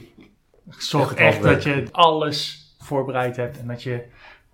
[0.68, 3.58] Zorg Echt dat je alles voorbereid hebt.
[3.58, 4.04] En dat je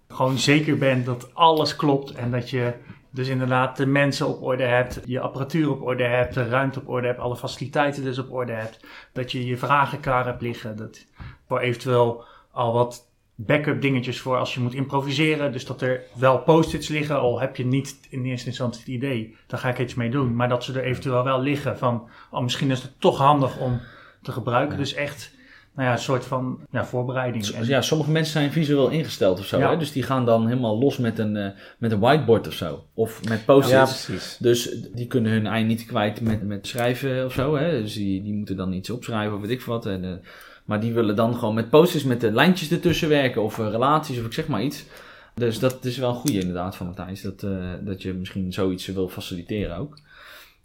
[0.08, 2.10] gewoon zeker bent dat alles klopt.
[2.10, 2.72] En dat je
[3.10, 5.00] dus inderdaad de mensen op orde hebt.
[5.04, 6.34] Je apparatuur op orde hebt.
[6.34, 7.18] De ruimte op orde hebt.
[7.18, 8.86] Alle faciliteiten dus op orde hebt.
[9.12, 10.76] Dat je je vragen klaar hebt liggen.
[10.76, 11.06] Dat
[11.46, 15.52] voor eventueel al wat backup dingetjes voor als je moet improviseren.
[15.52, 19.36] Dus dat er wel post-its liggen, al heb je niet in eerste instantie het idee,
[19.46, 20.36] dan ga ik iets mee doen.
[20.36, 23.80] Maar dat ze er eventueel wel liggen van, oh, misschien is het toch handig om
[24.22, 24.78] te gebruiken.
[24.78, 25.34] Dus echt,
[25.74, 27.46] nou ja, een soort van ja, voorbereiding.
[27.46, 29.58] En- ja, sommige mensen zijn visueel ingesteld of zo.
[29.58, 29.70] Ja.
[29.70, 29.76] Hè?
[29.76, 32.84] Dus die gaan dan helemaal los met een, eh, met een whiteboard of zo.
[32.94, 33.72] Of met post-its.
[33.72, 34.36] Ja, precies.
[34.40, 37.56] Dus die kunnen hun ei niet kwijt met, met schrijven of zo.
[37.56, 37.82] Hè?
[37.82, 39.86] Dus die, die moeten dan iets opschrijven of weet ik veel wat.
[39.86, 40.10] En, eh,
[40.64, 43.42] maar die willen dan gewoon met posters met de lijntjes ertussen werken.
[43.42, 44.84] Of eh, relaties of ik zeg maar iets.
[45.34, 47.22] Dus dat is wel een goede inderdaad van Matthijs.
[47.22, 49.96] Dat, eh, dat je misschien zoiets wil faciliteren ook.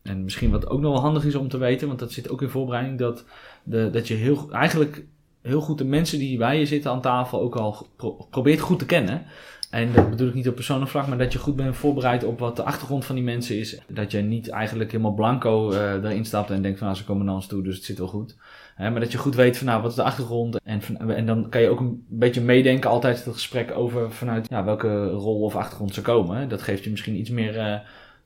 [0.03, 1.87] En misschien wat ook nog wel handig is om te weten.
[1.87, 2.99] Want dat zit ook in voorbereiding.
[2.99, 3.25] Dat,
[3.63, 5.05] de, dat je heel, eigenlijk
[5.41, 8.79] heel goed de mensen die bij je zitten aan tafel ook al pro- probeert goed
[8.79, 9.25] te kennen.
[9.69, 12.39] En dat bedoel ik niet op persoonlijk vlak, maar dat je goed bent voorbereid op
[12.39, 13.81] wat de achtergrond van die mensen is.
[13.87, 17.25] Dat je niet eigenlijk helemaal blanco eh erin stapt en denkt van nou, ze komen
[17.25, 18.37] naar ons toe, dus het zit wel goed.
[18.75, 20.59] Hè, maar dat je goed weet van nou, wat is de achtergrond.
[20.63, 24.63] En, en dan kan je ook een beetje meedenken altijd het gesprek over vanuit ja,
[24.63, 26.49] welke rol of achtergrond ze komen.
[26.49, 27.57] Dat geeft je misschien iets meer...
[27.57, 27.79] eh,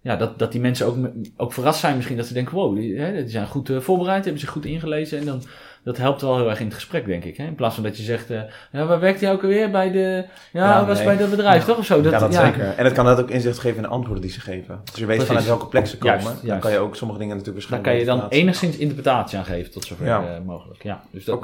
[0.04, 0.98] ja, dat, dat die mensen ook,
[1.38, 2.18] ook verrast zijn misschien.
[2.18, 5.20] Dat ze denken, wow, die, hè, die zijn goed eh, voorbereid, hebben zich goed ingelezen.
[5.20, 5.44] En dan,
[5.84, 7.38] dat helpt wel heel erg in het gesprek, denk ik.
[7.38, 7.46] Hè?
[7.46, 9.72] In plaats van dat je zegt, eh, ja, waar werkt hij ook alweer?
[9.72, 11.06] Bij de, ja, Ja, was nee.
[11.06, 11.78] bij dat bedrijf, toch?
[11.78, 12.02] Of zo.
[12.02, 12.74] ja, dat zeker.
[12.78, 14.82] En het kan dat ook inzicht geven in de antwoorden die ze geven.
[14.92, 15.28] Als je weet Precies.
[15.28, 16.62] vanuit welke plek ze komen, Juist, dan juist.
[16.62, 19.72] kan je ook sommige dingen natuurlijk Daar waarschijnlijk kan je dan enigszins interpretatie aan geven,
[19.72, 20.84] tot zover eh, mogelijk.
[20.84, 21.44] Ja, dus dat,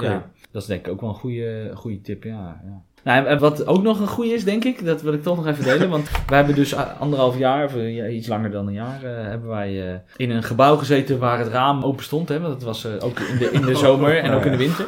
[0.50, 2.60] dat is denk ik ook wel een goede, goede tip, ja.
[2.64, 2.82] ja.
[3.04, 5.46] Nou, en wat ook nog een goede is, denk ik, dat wil ik toch nog
[5.46, 5.90] even delen.
[5.96, 9.48] Want wij hebben dus anderhalf jaar, of eh, iets langer dan een jaar, eh, hebben
[9.48, 12.28] wij eh, in een gebouw gezeten waar het raam open stond.
[12.28, 14.86] Hè, want dat was ook in de, in de zomer en ook in de winter.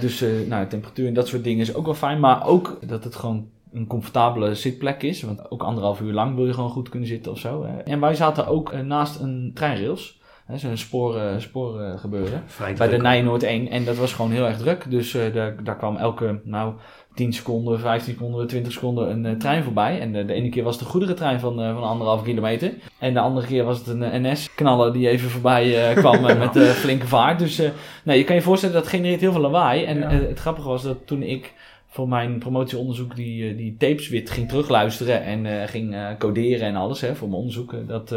[0.00, 2.20] Dus nou, de temperatuur en dat soort dingen is ook wel fijn.
[2.20, 5.22] Maar ook dat het gewoon een comfortabele zitplek is.
[5.22, 7.64] Want ook anderhalf uur lang wil je gewoon goed kunnen zitten of zo.
[7.64, 7.76] Hè.
[7.78, 10.20] En wij zaten ook naast een treinrails.
[10.54, 12.42] Zo'n sporen, sporen gebeuren.
[12.46, 13.02] Vrij Bij de druk.
[13.02, 13.68] Nijnoord 1.
[13.68, 14.90] En dat was gewoon heel erg druk.
[14.90, 16.74] Dus daar, daar kwam elke, nou,
[17.16, 20.00] 10 seconden, 15 seconden, 20 seconden een eh, trein voorbij.
[20.00, 22.72] En eh, de ene keer was het een goederentrein van, eh, van anderhalf kilometer.
[22.98, 27.38] En de andere keer was het een NS-knaller die even voorbij kwam met flinke vaart.
[27.38, 27.62] Dus
[28.04, 29.84] nee, je kan je voorstellen, dat genereert heel veel lawaai.
[29.84, 30.08] En Ja.
[30.08, 31.52] het grappige was dat toen ik
[31.96, 36.66] voor mijn promotieonderzoek die, eh, die tapes weer ging terugluisteren en eh, ging eh, coderen
[36.66, 38.14] en alles hè, voor mijn onderzoeken, dat,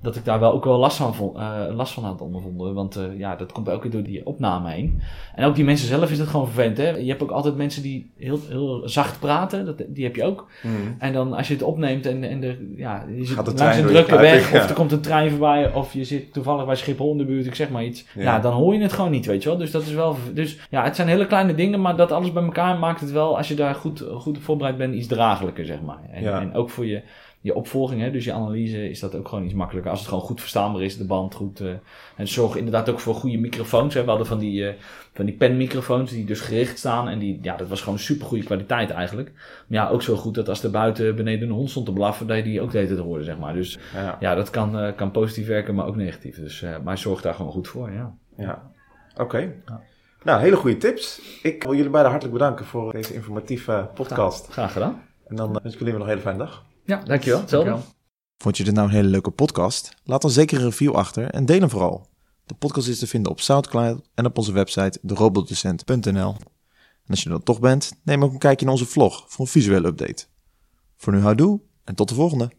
[0.00, 1.36] dat ik daar wel ook wel last van, vond,
[1.74, 2.74] last van had ondervonden.
[2.74, 5.00] Want ja, dat komt elke keer door die opname heen.
[5.34, 6.76] En ook die mensen zelf is het gewoon vervelend.
[6.76, 6.88] Hè?
[6.88, 10.46] Je hebt ook altijd mensen die heel, heel zacht praten, dat, die heb je ook.
[10.62, 10.72] Mhm.
[10.98, 13.76] En dan als je het opneemt en, en de, ja, je zit Gaat de langs
[13.76, 14.58] een drukke weg, ja.
[14.58, 17.46] of er komt een trein voorbij, of je zit toevallig bij Schiphol in de buurt,
[17.46, 18.04] ik zeg maar iets.
[18.14, 18.22] Ja.
[18.22, 18.38] Ja.
[18.40, 19.58] dan hoor je het gewoon niet, weet je wel.
[19.58, 22.42] Dus dat is wel, dus ja, het zijn hele kleine dingen, maar dat alles bij
[22.42, 25.80] elkaar maakt het wel, als je daar goed, goed op voorbereid bent, iets draaglijker, zeg
[25.80, 26.00] maar.
[26.10, 26.40] En, Ja.
[26.40, 27.02] en ook voor je,
[27.40, 29.90] je opvolging, hè, dus je analyse, is dat ook gewoon iets makkelijker.
[29.90, 31.60] Als het gewoon goed verstaanbaar is, de band goed.
[31.60, 31.68] eh,
[32.16, 33.94] en zorg inderdaad ook voor goede microfoons.
[33.94, 34.02] Hè.
[34.02, 34.74] We hadden van die, eh,
[35.14, 37.08] van die penmicrofoons die dus gericht staan.
[37.08, 39.32] En die, ja, dat was gewoon super goede kwaliteit eigenlijk.
[39.66, 42.26] Maar ja, ook zo goed dat als er buiten beneden een hond stond te blaffen,
[42.26, 43.54] dat je die ook de hele tijd hoorde, zeg maar.
[43.54, 44.16] Dus Ja.
[44.20, 46.36] ja, dat kan, eh, kan positief werken, maar ook negatief.
[46.40, 48.14] Dus, maar zorg daar gewoon goed voor, ja.
[48.36, 48.70] Ja,
[49.16, 49.38] oké.
[49.66, 49.80] Ja.
[50.22, 51.20] Nou, hele goede tips.
[51.42, 54.46] Ik wil jullie beiden hartelijk bedanken voor deze informatieve podcast.
[54.46, 55.02] Graag gedaan.
[55.26, 56.64] En dan eh, wens ik jullie nog een hele fijne dag.
[56.84, 57.40] Ja, dankjewel.
[57.40, 57.70] Hetzelfde.
[57.70, 57.96] Dankjewel.
[58.38, 59.94] Vond je dit nou een hele leuke podcast?
[60.04, 62.06] Laat dan zeker een review achter en deel hem vooral.
[62.44, 66.34] De podcast is te vinden op Soundcloud en op onze website derobotdocent.nl.
[67.04, 69.44] En als je er dan toch bent, neem ook een kijkje in onze vlog voor
[69.44, 70.26] een visuele update.
[70.96, 72.50] Voor nu houdoe en tot de volgende.